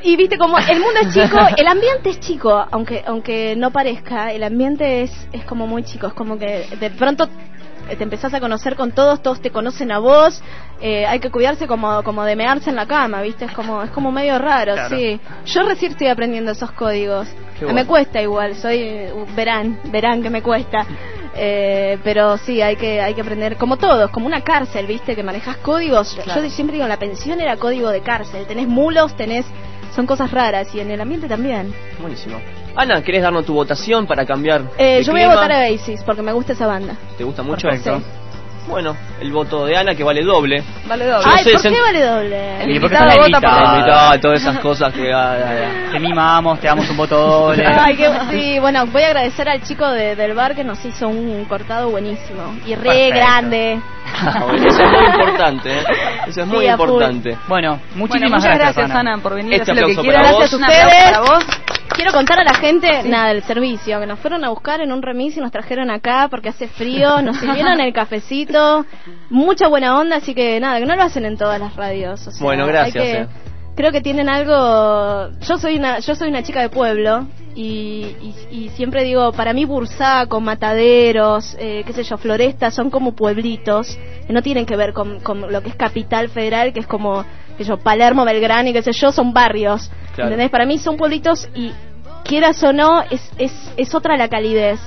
Y 0.04 0.16
viste 0.16 0.38
como 0.38 0.58
el 0.58 0.80
mundo 0.80 1.00
es 1.02 1.14
chico, 1.14 1.38
el 1.58 1.68
ambiente 1.68 2.10
es 2.10 2.20
chico, 2.20 2.66
aunque 2.72 3.04
aunque 3.06 3.56
no 3.56 3.70
parezca, 3.70 4.32
el 4.32 4.44
ambiente 4.44 5.04
es 5.04 5.28
es 5.32 5.44
como 5.46 5.68
muy 5.68 5.84
chico, 5.84 6.08
es 6.08 6.14
como 6.14 6.40
que 6.40 6.66
de 6.80 6.90
pronto 6.90 7.30
te 7.98 8.04
empezás 8.04 8.34
a 8.34 8.40
conocer 8.40 8.76
con 8.76 8.92
todos, 8.92 9.22
todos 9.22 9.42
te 9.42 9.52
conocen 9.52 9.92
a 9.92 10.00
vos, 10.00 10.42
eh, 10.82 11.06
hay 11.06 11.20
que 11.20 11.30
cuidarse 11.30 11.68
como 11.68 12.04
como 12.04 12.24
de 12.24 12.36
mearse 12.36 12.70
en 12.70 12.76
la 12.76 12.86
cama, 12.86 13.22
viste, 13.22 13.46
es 13.46 13.52
como 13.52 13.84
es 13.84 13.92
como 13.92 14.12
medio 14.12 14.38
raro, 14.40 14.74
Claro. 14.74 14.96
sí. 14.98 15.20
Yo 15.46 15.64
recién 15.64 15.92
estoy 15.92 16.08
aprendiendo 16.08 16.52
esos 16.52 16.72
códigos, 16.72 17.28
me 17.74 17.86
cuesta 17.86 18.22
igual, 18.22 18.56
soy 18.56 19.08
uh, 19.14 19.26
verán, 19.36 19.80
verán 19.92 20.22
que 20.24 20.30
me 20.30 20.42
cuesta. 20.42 20.86
Eh, 21.34 21.98
pero 22.04 22.38
sí, 22.38 22.62
hay 22.62 22.76
que 22.76 23.00
hay 23.00 23.14
que 23.14 23.22
aprender, 23.22 23.56
como 23.56 23.78
todos, 23.78 24.12
como 24.12 24.26
una 24.26 24.42
cárcel, 24.42 24.86
¿viste? 24.86 25.16
Que 25.16 25.24
manejas 25.24 25.58
códigos. 25.58 26.14
Claro. 26.24 26.44
Yo 26.44 26.50
siempre 26.50 26.76
digo, 26.76 26.88
la 26.90 26.98
pensión 26.98 27.40
era 27.40 27.56
código 27.56 27.90
de 27.90 28.02
cárcel. 28.02 28.46
Tenés 28.48 28.68
mulos, 28.68 29.16
tenés 29.16 29.46
son 29.96 30.06
cosas 30.06 30.32
raras 30.32 30.74
y 30.74 30.80
en 30.80 30.92
el 30.92 31.02
ambiente 31.02 31.28
también. 31.28 31.74
Buenísimo. 32.00 32.38
Ana, 32.76 33.02
¿querés 33.04 33.22
darnos 33.22 33.46
tu 33.46 33.54
votación 33.54 34.08
para 34.08 34.26
cambiar? 34.26 34.62
Eh, 34.78 34.98
de 34.98 35.04
yo 35.04 35.12
voy 35.12 35.22
a 35.22 35.26
clima? 35.26 35.42
votar 35.42 35.52
a 35.52 35.70
Basis 35.70 36.02
porque 36.06 36.22
me 36.22 36.32
gusta 36.32 36.54
esa 36.54 36.68
banda. 36.68 36.96
¿Te 37.18 37.24
gusta 37.24 37.44
mucho? 37.44 37.68
Perfecto. 37.68 38.00
Sí. 38.00 38.06
Bueno, 38.68 38.96
el 39.20 39.32
voto 39.34 39.66
de 39.66 39.76
Ana 39.76 39.96
que 39.96 40.04
vale 40.04 40.24
doble. 40.24 40.64
Vale 40.86 41.06
doble. 41.08 41.26
Yo 41.26 41.32
Ay, 41.36 41.44
sé, 41.44 41.52
¿por 41.54 41.62
sen- 41.62 41.72
qué 41.74 41.82
vale 41.82 42.02
doble? 42.06 42.74
Y 42.74 42.80
porque 42.80 42.96
sos 42.96 43.06
la 43.08 43.16
invitada. 43.28 43.62
la 43.62 43.74
Invitado, 43.80 44.20
todas 44.22 44.42
esas 44.42 44.60
cosas 44.60 44.94
que... 44.94 45.12
ah, 45.12 45.34
ah, 45.34 45.52
ah. 45.88 45.92
Te 45.92 46.00
mimamos, 46.00 46.60
te 46.60 46.68
damos 46.68 46.88
un 46.90 46.96
voto 46.96 47.18
doble. 47.18 47.66
Ay, 47.80 47.98
qué, 47.98 48.10
sí, 48.30 48.60
bueno, 48.60 48.86
voy 48.86 49.02
a 49.02 49.08
agradecer 49.08 49.50
al 49.50 49.62
chico 49.64 49.90
de- 49.90 50.16
del 50.16 50.34
bar 50.36 50.54
que 50.56 50.64
nos 50.64 50.86
hizo 50.86 51.08
un 51.10 51.44
cortado 51.46 51.90
buenísimo 51.90 52.56
y 52.66 52.76
re 52.76 52.82
Perfecto. 52.84 53.16
grande. 53.16 53.82
Ah, 54.24 54.44
bueno, 54.46 54.68
Eso 54.68 54.82
es 54.84 54.92
muy 54.92 55.06
importante, 55.06 55.80
¿eh? 55.80 55.84
Eso 56.28 56.42
es 56.42 56.48
muy 56.48 56.60
Sí, 56.60 56.68
a 56.68 56.72
importante. 56.74 57.30
Bueno, 57.48 57.70
Bueno, 57.72 57.80
muchísimas 57.96 58.32
muchas 58.32 58.58
gracias, 58.58 58.76
gracias, 58.76 58.96
Ana. 58.96 59.18
por 59.18 59.34
venir. 59.34 59.54
Este 59.56 59.72
Haz 59.72 59.78
lo 59.82 59.88
que 59.88 59.96
quieras. 59.96 60.22
Gracias 60.36 60.54
aplauso 60.54 60.58
Ustedes. 60.58 61.71
Quiero 61.96 62.12
contar 62.14 62.40
a 62.40 62.44
la 62.44 62.54
gente, 62.56 63.04
nada, 63.04 63.30
del 63.34 63.44
servicio, 63.44 64.00
que 64.00 64.06
nos 64.08 64.20
fueron 64.20 64.44
a 64.44 64.50
buscar 64.50 64.82
en 64.82 64.92
un 64.92 65.02
remis 65.02 65.38
y 65.38 65.40
nos 65.40 65.52
trajeron 65.52 65.92
acá 65.92 66.28
porque 66.30 66.50
hace 66.50 66.68
frío, 66.68 67.22
nos 67.22 67.38
sirvieron 67.40 67.80
el 67.80 67.94
cafecito, 67.94 68.86
mucha 69.30 69.68
buena 69.68 69.98
onda, 70.00 70.16
así 70.18 70.34
que 70.34 70.60
nada, 70.60 70.80
que 70.80 70.86
no 70.86 70.96
lo 70.96 71.04
hacen 71.04 71.26
en 71.26 71.38
todas 71.38 71.60
las 71.60 71.76
radios. 71.76 72.26
o 72.28 72.32
sea, 72.32 72.44
Bueno, 72.44 72.66
gracias, 72.66 73.04
que- 73.04 73.12
eh. 73.22 73.28
Creo 73.74 73.94
que 73.94 74.02
tienen 74.02 74.28
algo. 74.28 75.30
Yo 75.48 75.58
soy 75.58 75.78
una, 75.78 76.00
yo 76.00 76.14
soy 76.14 76.28
una 76.28 76.44
chica 76.44 76.60
de 76.62 76.68
pueblo 76.68 77.26
y, 77.56 78.06
y, 78.22 78.36
y 78.52 78.70
siempre 78.76 79.04
digo, 79.06 79.32
para 79.32 79.54
mí 79.54 79.64
Bursaco, 79.64 80.42
Mataderos, 80.42 81.56
eh, 81.58 81.84
qué 81.88 81.94
sé 81.94 82.04
yo, 82.04 82.18
Floresta, 82.18 82.70
son 82.70 82.90
como 82.90 83.16
pueblitos 83.16 83.98
que 84.28 84.34
no 84.34 84.42
tienen 84.42 84.66
que 84.66 84.76
ver 84.76 84.92
con, 84.92 85.22
con 85.22 85.52
lo 85.52 85.62
que 85.64 85.70
es 85.70 85.76
capital 85.76 86.28
federal, 86.28 86.74
que 86.74 86.82
es 86.82 86.88
como, 86.88 87.24
qué 87.58 87.64
sé 87.64 87.70
yo, 87.70 87.78
Palermo, 87.78 88.26
Belgrano 88.26 88.70
y 88.70 88.74
qué 88.74 88.82
sé 88.82 88.92
yo, 88.92 89.12
son 89.14 89.32
barrios. 89.34 89.90
Claro. 90.16 90.30
¿Entendés? 90.32 90.50
Para 90.50 90.66
mí 90.66 90.78
son 90.78 90.98
pueblitos 90.98 91.48
y 91.56 91.72
quieras 92.26 92.62
o 92.64 92.74
no, 92.74 93.02
es, 93.10 93.22
es, 93.38 93.52
es 93.78 93.96
otra 93.96 94.18
la 94.18 94.28
calidez. 94.28 94.80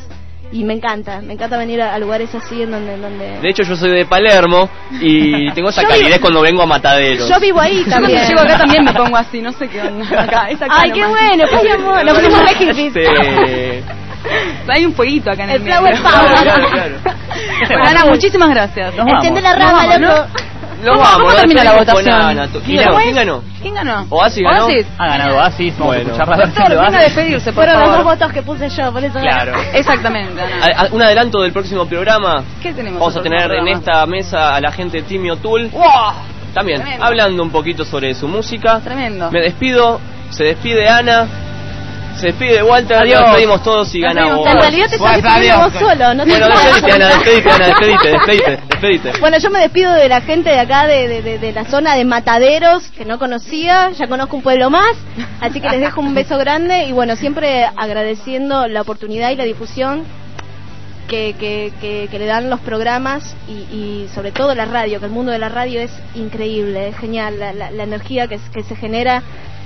y 0.52 0.62
me 0.62 0.74
encanta, 0.74 1.20
me 1.20 1.32
encanta 1.32 1.56
venir 1.58 1.82
a, 1.82 1.94
a 1.94 1.98
lugares 1.98 2.32
así 2.34 2.62
en 2.62 2.70
donde... 2.70 2.94
En 2.94 3.02
donde... 3.02 3.40
De 3.40 3.48
hecho, 3.48 3.62
yo 3.64 3.74
soy 3.74 3.90
de 3.90 4.04
Palermo 4.06 4.68
y 5.00 5.50
tengo 5.54 5.70
esa 5.70 5.82
Yo 5.82 5.88
calidez 5.88 6.10
vivo- 6.12 6.20
cuando 6.20 6.40
vengo 6.42 6.62
a 6.62 6.66
Mataderos. 6.66 7.28
Yo 7.28 7.40
vivo 7.40 7.60
ahí 7.60 7.82
Yo 7.84 7.90
también. 7.90 8.18
cuando 8.18 8.28
llego 8.28 8.40
acá 8.42 8.58
también 8.58 8.84
me 8.84 8.92
pongo 8.92 9.16
así, 9.16 9.40
no 9.42 9.50
sé 9.52 9.66
qué 9.68 9.80
onda. 9.80 10.04
Acá, 10.22 10.42
acá 10.46 10.66
Ay, 10.70 10.92
qué 10.92 11.04
bueno, 11.06 11.44
podíamos, 11.50 12.04
nos 12.04 12.14
pusimos 12.18 12.40
re 12.40 12.54
hippies. 12.54 12.96
Este, 12.96 13.82
Hay 14.68 14.86
un 14.86 14.94
fueguito 14.94 15.30
acá 15.30 15.44
en 15.44 15.50
el, 15.50 15.56
El 15.56 15.62
flower 15.62 15.92
medio. 15.94 16.02
power. 16.04 16.42
claro, 16.42 16.68
claro. 16.70 16.94
Bueno, 17.68 17.84
Ana, 17.84 18.04
muchísimas 18.06 18.48
gracias. 18.50 18.94
Nos 18.94 19.06
Enciende 19.08 19.40
la 19.42 19.54
rama, 19.56 19.98
Nos 19.98 20.00
loco. 20.00 20.26
¿Cómo- 20.92 21.00
vamos, 21.00 21.18
cómo 21.18 21.32
termina 21.34 21.64
la 21.64 21.72
votación? 21.72 22.04
¿Quién 22.04 22.62
¿Quién 22.64 22.76
ganó? 22.84 22.96
¿Quién 22.98 23.14
ganó? 23.14 23.42
¿Quién 23.62 23.74
ganó? 23.74 24.06
Oasis 24.10 24.42
ganó. 24.42 24.66
Oasis. 24.66 24.86
Ha 24.98 25.06
ganado 25.06 25.36
Oasis, 25.36 25.78
vamos 25.78 25.86
Bueno. 25.94 26.00
a 26.00 26.12
escuchar 26.12 26.28
la 26.28 26.36
de 26.36 26.42
Doctor, 26.44 26.68
venga 26.68 26.82
a 26.82 26.84
Oasis. 26.90 27.00
despedirse, 27.04 27.52
por 27.52 27.64
Fueron 27.64 27.80
los 27.82 27.90
dos 27.96 28.04
votos 28.04 28.32
que 28.32 28.42
puse 28.42 28.68
yo, 28.68 28.92
por 28.92 29.04
eso 29.04 29.18
Claro. 29.20 29.52
Exactamente, 29.72 30.40
Ana. 30.42 30.66
A- 30.66 30.82
a- 30.82 30.88
un 30.92 31.02
adelanto 31.02 31.42
del 31.42 31.52
próximo 31.52 31.86
programa. 31.86 32.42
¿Qué 32.62 32.72
tenemos? 32.72 33.00
Vamos 33.00 33.16
a 33.16 33.22
tener 33.22 33.50
en 33.52 33.68
esta 33.68 34.04
mesa 34.06 34.54
a 34.54 34.60
la 34.60 34.70
gente 34.72 34.98
de 34.98 35.02
Timio 35.04 35.36
Tool. 35.36 35.70
También, 36.54 36.80
Tremendo. 36.82 37.04
hablando 37.04 37.42
un 37.42 37.50
poquito 37.50 37.84
sobre 37.84 38.14
su 38.14 38.28
música. 38.28 38.80
Tremendo. 38.80 39.30
Me 39.30 39.40
despido, 39.40 40.00
se 40.30 40.44
despide 40.44 40.88
Ana, 40.88 41.26
se 42.18 42.26
despide 42.28 42.62
Walter, 42.62 42.96
Adiós. 42.98 43.20
nos 43.20 43.28
despedimos 43.30 43.62
todos 43.62 43.94
y 43.94 44.00
Nos 44.00 44.14
gana 44.14 44.34
vos. 44.36 44.46
En 44.46 44.58
realidad 44.60 44.88
te 44.88 44.96
estás 44.96 45.22
despidiendo 45.22 45.62
vos 45.64 45.72
solo, 45.74 46.14
no 46.14 46.24
te 46.24 46.30
Bueno, 46.30 46.46
despedite 46.48 46.92
Ana, 46.92 47.08
despedite 47.08 47.50
Ana, 47.50 47.66
despedite, 47.66 48.08
despedite, 48.08 48.50
despedite. 48.68 49.12
Bueno, 49.20 49.38
yo 49.38 49.50
me 49.50 49.58
despido 49.60 49.92
de 49.92 50.08
la 50.08 50.20
gente 50.20 50.50
de 50.50 50.58
acá, 50.60 50.86
de, 50.86 51.08
de- 51.08 51.22
de- 51.22 51.38
de 51.38 51.52
la 51.52 51.64
zona 51.64 51.94
de 51.96 52.04
Mataderos, 52.04 52.84
que 52.96 53.04
no 53.04 53.18
conocía, 53.18 53.90
ya 53.90 54.06
conozco 54.06 54.36
un 54.36 54.42
pueblo 54.42 54.70
más, 54.70 54.96
así 55.40 55.60
que 55.60 55.68
les 55.68 55.80
dejo 55.80 56.00
un 56.00 56.14
beso 56.14 56.38
grande 56.38 56.84
y 56.84 56.92
bueno, 56.92 57.16
siempre 57.16 57.64
agradeciendo 57.76 58.66
la 58.68 58.82
oportunidad 58.82 59.30
y 59.30 59.36
la 59.36 59.44
difusión 59.44 60.04
que, 61.08 61.34
que, 61.38 61.70
que- 61.80 62.08
que 62.10 62.18
le 62.18 62.26
dan 62.26 62.48
los 62.48 62.60
programas 62.60 63.36
y, 63.46 63.52
y 63.74 64.08
sobre 64.14 64.32
todo 64.32 64.54
la 64.54 64.64
radio, 64.64 65.00
que 65.00 65.06
el 65.06 65.12
mundo 65.12 65.32
de 65.32 65.38
la 65.38 65.50
radio 65.50 65.80
es 65.80 65.90
increíble, 66.14 66.88
es 66.88 66.96
genial, 66.96 67.38
la, 67.38 67.52
la- 67.52 67.70
la 67.70 67.82
energía 67.82 68.26
que, 68.26 68.38
que 68.52 68.62
se 68.62 68.74
genera 68.74 69.22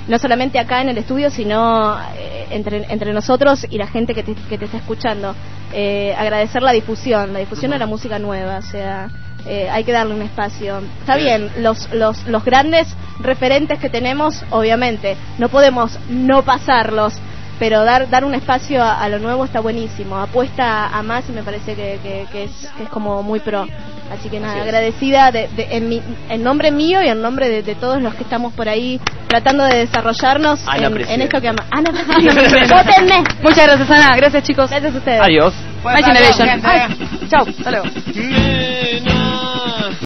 no 0.09 0.18
solamente 0.18 0.59
acá 0.59 0.81
en 0.81 0.88
el 0.88 0.99
estudio, 0.99 1.31
sino 1.31 1.97
eh, 2.16 2.47
entre, 2.51 2.90
entre 2.90 3.12
nosotros 3.12 3.66
y 3.68 3.79
la 3.79 3.87
gente 3.87 4.14
que 4.14 4.23
te, 4.23 4.35
que 4.35 4.59
te 4.59 4.64
está 4.64 4.79
escuchando. 4.79 5.35
Eh, 5.73 6.14
agradecer 6.16 6.62
la 6.62 6.73
difusión, 6.73 7.33
la 7.33 7.40
difusión 7.40 7.71
de 7.71 7.79
la 7.79 7.87
música 7.87 8.18
nueva, 8.18 8.59
o 8.59 8.62
sea, 8.62 9.11
eh, 9.47 9.68
hay 9.71 9.85
que 9.85 9.92
darle 9.92 10.14
un 10.14 10.23
espacio. 10.23 10.81
Está 11.01 11.16
bien, 11.16 11.51
los, 11.59 11.92
los, 11.92 12.27
los 12.27 12.44
grandes 12.44 12.88
referentes 13.21 13.79
que 13.79 13.90
tenemos, 13.90 14.42
obviamente, 14.51 15.16
no 15.38 15.51
podemos 15.51 15.99
no 16.09 16.42
pasarlos, 16.42 17.14
pero 17.59 17.85
dar 17.85 18.09
dar 18.11 18.25
un 18.25 18.35
espacio 18.35 18.83
a, 18.83 19.01
a 19.03 19.09
lo 19.09 19.18
nuevo 19.18 19.44
está 19.44 19.61
buenísimo. 19.61 20.16
Apuesta 20.16 20.87
a, 20.88 21.03
más 21.03 21.29
y 21.29 21.33
me 21.33 21.42
parece 21.42 21.75
que, 21.75 21.99
que, 22.03 22.27
que 22.33 22.44
es, 22.44 22.51
que 22.77 22.85
es 22.85 22.88
como 22.88 23.23
muy 23.23 23.40
pro. 23.40 23.66
Así 24.12 24.29
que 24.31 24.40
nada, 24.40 24.55
Así 24.55 24.62
agradecida 24.62 25.31
de, 25.33 25.49
de- 25.49 25.68
en, 25.77 25.88
mi- 25.88 26.03
en 26.31 26.42
nombre 26.42 26.71
mío 26.71 27.03
y 27.03 27.09
en 27.09 27.21
nombre 27.21 27.49
de, 27.49 27.62
de 27.62 27.75
todos 27.75 28.01
los 28.01 28.14
que 28.14 28.23
estamos 28.23 28.53
por 28.55 28.68
ahí 28.68 28.99
tratando 29.29 29.64
de 29.64 29.77
desarrollarnos 29.81 30.61
en, 30.77 30.85
en 31.11 31.23
esto 31.23 31.40
que 31.42 31.49
ama. 31.49 31.64
Ana. 31.71 31.90
¡Vótenme! 32.71 33.25
Muchas 33.42 33.66
gracias, 33.66 33.90
Ana. 33.90 34.16
Gracias, 34.16 34.42
chicos. 34.44 34.71
Gracias 34.71 34.94
a 34.94 34.99
ustedes. 34.99 35.21
Adiós. 35.21 35.53
My 35.85 36.03
Generation. 36.03 36.49
Chao, 37.29 37.47
hasta 37.47 37.71
luego. 37.71 37.87